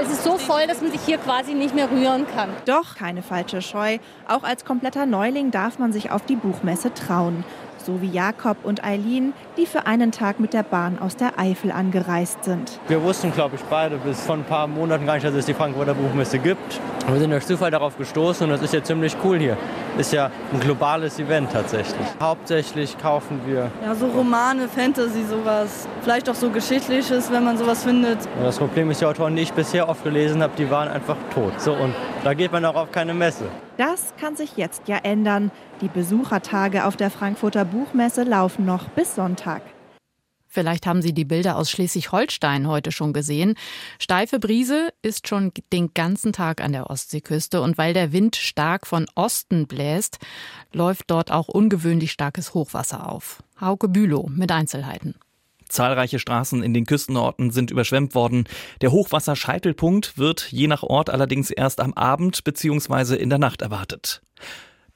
es 0.00 0.10
ist 0.10 0.24
so 0.24 0.38
voll, 0.38 0.66
dass 0.66 0.80
man 0.80 0.90
sich 0.90 1.00
hier 1.02 1.18
quasi 1.18 1.54
nicht 1.54 1.74
mehr 1.74 1.90
rühren 1.90 2.26
kann. 2.34 2.48
Doch 2.64 2.96
keine 2.96 3.22
falsche 3.22 3.62
Scheu. 3.62 3.98
Auch 4.26 4.42
als 4.42 4.64
kompletter 4.64 5.06
Neuling 5.06 5.50
darf 5.50 5.78
man 5.78 5.92
sich 5.92 6.10
auf 6.10 6.24
die 6.24 6.36
Buchmesse 6.36 6.92
trauen 6.94 7.44
so 7.84 8.00
wie 8.00 8.08
Jakob 8.08 8.58
und 8.62 8.84
Eileen, 8.84 9.32
die 9.56 9.66
für 9.66 9.86
einen 9.86 10.12
Tag 10.12 10.40
mit 10.40 10.52
der 10.52 10.62
Bahn 10.62 10.98
aus 10.98 11.16
der 11.16 11.38
Eifel 11.38 11.72
angereist 11.72 12.44
sind. 12.44 12.80
Wir 12.88 13.02
wussten, 13.02 13.32
glaube 13.32 13.56
ich, 13.56 13.62
beide 13.64 13.96
bis 13.96 14.20
vor 14.20 14.36
ein 14.36 14.44
paar 14.44 14.66
Monaten 14.66 15.06
gar 15.06 15.14
nicht, 15.14 15.26
dass 15.26 15.34
es 15.34 15.46
die 15.46 15.54
Frankfurter 15.54 15.94
Buchmesse 15.94 16.38
gibt. 16.38 16.80
Wir 17.08 17.18
sind 17.18 17.30
durch 17.30 17.46
Zufall 17.46 17.70
darauf 17.70 17.96
gestoßen 17.96 18.44
und 18.44 18.50
das 18.50 18.62
ist 18.62 18.74
ja 18.74 18.82
ziemlich 18.82 19.16
cool 19.24 19.38
hier. 19.38 19.56
Ist 19.98 20.12
ja 20.12 20.30
ein 20.52 20.60
globales 20.60 21.18
Event 21.18 21.50
tatsächlich. 21.52 22.06
Hauptsächlich 22.20 22.96
kaufen 22.98 23.40
wir. 23.46 23.70
Ja, 23.84 23.94
so 23.94 24.06
Romane, 24.06 24.68
Fantasy, 24.68 25.24
sowas. 25.24 25.88
Vielleicht 26.02 26.28
auch 26.28 26.34
so 26.34 26.50
Geschichtliches, 26.50 27.32
wenn 27.32 27.44
man 27.44 27.58
sowas 27.58 27.82
findet. 27.82 28.18
Und 28.38 28.44
das 28.44 28.58
Problem 28.58 28.90
ist, 28.90 29.00
die 29.00 29.06
Autoren, 29.06 29.34
die 29.34 29.42
ich 29.42 29.52
bisher 29.52 29.88
oft 29.88 30.04
gelesen 30.04 30.42
habe, 30.42 30.52
die 30.56 30.70
waren 30.70 30.88
einfach 30.88 31.16
tot. 31.34 31.60
So, 31.60 31.72
und 31.72 31.94
da 32.22 32.34
geht 32.34 32.52
man 32.52 32.64
auch 32.64 32.76
auf 32.76 32.92
keine 32.92 33.14
Messe. 33.14 33.44
Das 33.76 34.12
kann 34.20 34.36
sich 34.36 34.56
jetzt 34.56 34.82
ja 34.86 34.98
ändern. 35.02 35.50
Die 35.80 35.88
Besuchertage 35.88 36.84
auf 36.84 36.96
der 36.96 37.10
Frankfurter 37.10 37.64
Buchmesse 37.64 38.24
laufen 38.24 38.66
noch 38.66 38.90
bis 38.90 39.14
Sonntag. 39.14 39.62
Vielleicht 40.46 40.84
haben 40.84 41.00
Sie 41.00 41.14
die 41.14 41.24
Bilder 41.24 41.56
aus 41.56 41.70
Schleswig-Holstein 41.70 42.66
heute 42.66 42.92
schon 42.92 43.12
gesehen. 43.12 43.54
Steife 43.98 44.40
Brise 44.40 44.92
ist 45.00 45.28
schon 45.28 45.52
den 45.72 45.94
ganzen 45.94 46.32
Tag 46.32 46.60
an 46.60 46.72
der 46.72 46.90
Ostseeküste 46.90 47.62
und 47.62 47.78
weil 47.78 47.94
der 47.94 48.12
Wind 48.12 48.36
stark 48.36 48.86
von 48.86 49.06
Osten 49.14 49.68
bläst, 49.68 50.18
läuft 50.72 51.04
dort 51.06 51.30
auch 51.30 51.48
ungewöhnlich 51.48 52.10
starkes 52.10 52.52
Hochwasser 52.52 53.10
auf. 53.10 53.42
Hauke 53.60 53.88
Bülow 53.88 54.28
mit 54.28 54.50
Einzelheiten. 54.50 55.14
Zahlreiche 55.68 56.18
Straßen 56.18 56.64
in 56.64 56.74
den 56.74 56.84
Küstenorten 56.84 57.52
sind 57.52 57.70
überschwemmt 57.70 58.16
worden. 58.16 58.44
Der 58.80 58.90
Hochwasserscheitelpunkt 58.90 60.18
wird 60.18 60.48
je 60.50 60.66
nach 60.66 60.82
Ort 60.82 61.10
allerdings 61.10 61.50
erst 61.50 61.80
am 61.80 61.94
Abend 61.94 62.42
bzw. 62.42 63.14
in 63.14 63.30
der 63.30 63.38
Nacht 63.38 63.62
erwartet. 63.62 64.20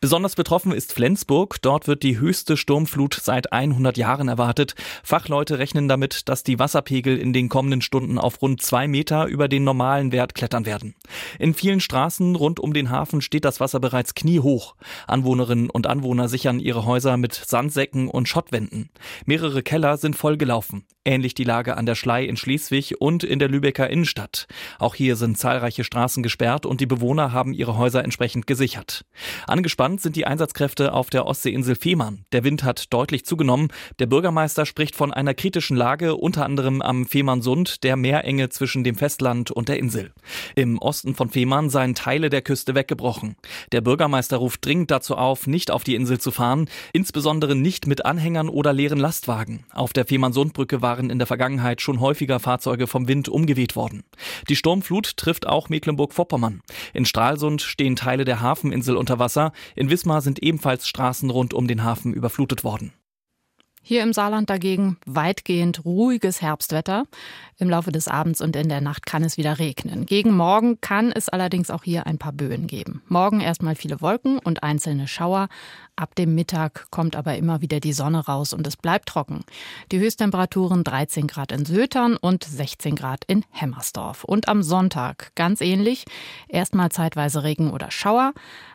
Besonders 0.05 0.35
betroffen 0.35 0.73
ist 0.73 0.93
Flensburg. 0.93 1.63
Dort 1.63 1.89
wird 1.89 2.03
die 2.03 2.19
höchste 2.19 2.59
Sturmflut 2.59 3.15
seit 3.15 3.55
100 3.55 3.97
Jahren 3.97 4.29
erwartet. 4.29 4.75
Fachleute 5.03 5.59
rechnen 5.59 5.89
damit, 5.89 6.29
dass 6.29 6.43
die 6.43 6.59
Wasserpegel 6.59 7.17
in 7.17 7.33
den 7.33 7.49
kommenden 7.49 7.81
Stunden 7.81 8.19
auf 8.19 8.43
rund 8.43 8.61
zwei 8.61 8.87
Meter 8.87 9.25
über 9.25 9.49
den 9.49 9.65
normalen 9.65 10.13
Wert 10.13 10.35
klettern 10.35 10.67
werden. 10.67 10.95
In 11.39 11.55
vielen 11.55 11.81
Straßen 11.81 12.37
rund 12.37 12.61
um 12.61 12.75
den 12.75 12.91
Hafen 12.91 13.23
steht 13.23 13.47
das 13.47 13.61
Wasser 13.61 13.81
bereits 13.81 14.15
kniehoch. 14.15 14.75
Anwohnerinnen 15.07 15.71
und 15.71 15.87
Anwohner 15.87 16.29
sichern 16.29 16.61
ihre 16.61 16.85
Häuser 16.85 17.17
mit 17.17 17.33
Sandsäcken 17.33 18.11
und 18.11 18.29
Schottwänden. 18.29 18.91
Mehrere 19.25 19.63
Keller 19.63 19.97
sind 19.97 20.17
voll 20.17 20.37
gelaufen. 20.37 20.85
Ähnlich 21.07 21.35
die 21.35 21.45
Lage 21.45 21.77
an 21.77 21.85
der 21.85 21.97
Schlei 21.97 22.25
in 22.25 22.39
Schleswig 22.39 22.99
und 22.99 23.25
in 23.25 23.39
der 23.39 23.49
Lübecker 23.49 23.91
Innenstadt. 23.91 24.47
Auch 24.79 24.95
hier 24.95 25.17
sind 25.17 25.37
zahlreiche 25.37 25.85
Straßen 25.85 26.23
gesperrt 26.23 26.65
und 26.65 26.81
die 26.81 26.87
Bewohner 26.87 27.33
haben 27.33 27.53
ihre 27.53 27.77
Häuser 27.77 28.03
entsprechend 28.03 28.47
gesichert. 28.47 29.05
Angespannt 29.47 29.94
Gespannt 29.95 30.03
sind 30.03 30.17
die 30.17 30.27
Einsatzkräfte 30.27 30.93
auf 30.93 31.09
der 31.09 31.25
Ostseeinsel 31.25 31.77
Fehmarn. 31.77 32.25
Der 32.33 32.43
Wind 32.43 32.65
hat 32.65 32.93
deutlich 32.93 33.25
zugenommen. 33.25 33.69
Der 34.01 34.07
Bürgermeister 34.07 34.67
spricht 34.67 34.97
von 34.97 35.13
einer 35.13 35.35
kritischen 35.35 35.77
Lage, 35.77 36.17
unter 36.17 36.45
anderem 36.45 36.83
am 36.83 37.07
Fehmarnsund, 37.07 37.85
der 37.85 37.95
Meerenge 37.95 38.49
zwischen 38.49 38.83
dem 38.83 38.97
Festland 38.97 39.53
und 39.53 39.69
der 39.69 39.79
Insel. 39.79 40.13
Im 40.57 40.79
Osten 40.79 41.15
von 41.15 41.31
Fehmarn 41.31 41.71
seien 41.71 41.95
Teile 41.95 42.29
der 42.29 42.43
Küste 42.43 42.75
weggebrochen. 42.75 43.37
Der 43.71 43.83
Bürgermeister 43.83 44.39
ruft 44.39 44.67
dringend 44.67 44.91
dazu 44.91 45.15
auf, 45.15 45.47
nicht 45.47 45.71
auf 45.71 45.85
die 45.85 45.95
Insel 45.95 46.19
zu 46.19 46.33
fahren, 46.33 46.69
insbesondere 46.93 47.55
nicht 47.55 47.87
mit 47.87 48.05
Anhängern 48.05 48.49
oder 48.49 48.73
leeren 48.73 48.99
Lastwagen. 48.99 49.65
Auf 49.71 49.93
der 49.93 50.07
Fehmarnsundbrücke 50.07 50.83
waren 50.83 51.09
in 51.09 51.19
der 51.19 51.29
Vergangenheit 51.29 51.81
schon 51.81 52.01
häufiger 52.01 52.41
Fahrzeuge 52.41 52.89
vom 52.89 53.07
Wind 53.07 53.29
umgeweht 53.29 53.77
worden. 53.77 54.03
Die 54.49 54.57
Sturmflut 54.57 55.17
trifft 55.17 55.47
auch 55.47 55.69
Mecklenburg-Vorpommern. 55.69 56.63
In 56.95 57.05
Stralsund 57.05 57.63
stehen 57.63 57.95
Teile 57.95 58.25
der 58.25 58.41
Hafeninsel 58.41 58.97
unter 58.97 59.21
Wasser. 59.21 59.53
In 59.75 59.91
Wismar 59.91 60.21
sind 60.21 60.43
ebenfalls 60.43 60.87
Straßen 60.87 61.31
rund 61.31 61.55
um 61.55 61.67
den 61.67 61.83
Hafen 61.83 62.15
überflutet 62.15 62.65
worden. 62.65 62.93
Hier 63.87 64.03
im 64.03 64.15
Saarland 64.15 64.49
dagegen 64.49 64.97
weitgehend 65.05 65.85
ruhiges 65.85 66.41
Herbstwetter. 66.41 67.05
Im 67.59 67.69
Laufe 67.69 67.93
des 67.93 68.09
Abends 68.09 68.41
und 68.41 68.57
in 68.57 68.71
der 68.71 68.81
Nacht 68.81 69.05
kann 69.05 69.23
es 69.23 69.37
wieder 69.37 69.59
regnen. 69.59 70.07
Gegen 70.07 70.35
Morgen 70.35 70.81
kann 70.81 71.13
es 71.13 71.29
allerdings 71.29 71.69
auch 71.69 71.85
hier 71.85 72.07
ein 72.07 72.17
paar 72.17 72.33
Böen 72.33 72.67
geben. 72.67 73.03
Morgen 73.09 73.41
erstmal 73.41 73.75
viele 73.75 74.01
Wolken 74.01 74.39
und 74.39 74.63
einzelne 74.63 75.07
Schauer. 75.07 75.49
Ab 75.97 76.15
dem 76.15 76.35
Mittag 76.35 76.87
kommt 76.91 77.15
aber 77.15 77.37
immer 77.37 77.61
wieder 77.61 77.79
die 77.79 77.93
Sonne 77.93 78.25
raus 78.25 78.55
und 78.55 78.67
es 78.67 78.79
bleibt 78.79 79.11
trocken. 79.11 79.45
Die 79.93 79.99
Höchsttemperaturen 79.99 80.83
13 80.83 81.27
Grad 81.27 81.53
in 81.53 81.67
Sötern 81.67 82.17
und 82.17 82.43
16 82.43 82.97
Grad 82.97 83.25
in 83.27 83.45
Hemmersdorf. 83.51 84.25
Und 84.25 84.49
am 84.49 84.63
Sonntag 84.63 85.33
ganz 85.35 85.61
ähnlich. 85.61 86.07
Erstmal 86.49 86.91
zeitweise 86.91 87.45
Regen 87.45 87.71
oder 87.71 87.91
Schauer. 87.91 88.33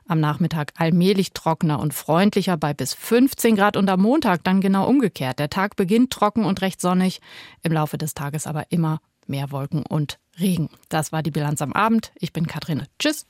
Am 0.10 0.20
Nachmittag 0.20 0.74
allmählich 0.76 1.34
trockener 1.34 1.80
und 1.80 1.94
freundlicher 1.94 2.58
bei 2.58 2.74
bis 2.74 2.96
15 2.96 3.56
Grad 3.56 3.78
und 3.78 3.88
am 3.92 4.02
Montag 4.02 4.44
dann 4.44 4.60
genau 4.60 4.88
umgekehrt. 4.88 5.38
Der 5.38 5.52
Tag 5.52 5.76
beginnt 5.76 6.12
trocken 6.12 6.46
und 6.46 6.62
recht 6.64 6.82
sonnig, 6.82 7.22
im 7.62 7.72
Laufe 7.72 8.00
des 8.00 8.16
Tages 8.16 8.48
aber 8.48 8.72
immer 8.72 9.02
mehr 9.28 9.52
Wolken 9.52 9.86
und 9.86 10.18
Regen. 10.40 10.70
Das 10.90 11.12
war 11.12 11.22
die 11.22 11.30
Bilanz 11.30 11.62
am 11.62 11.74
Abend. 11.74 12.12
Ich 12.20 12.34
bin 12.34 12.48
Katrin. 12.48 12.88
Tschüss. 12.98 13.28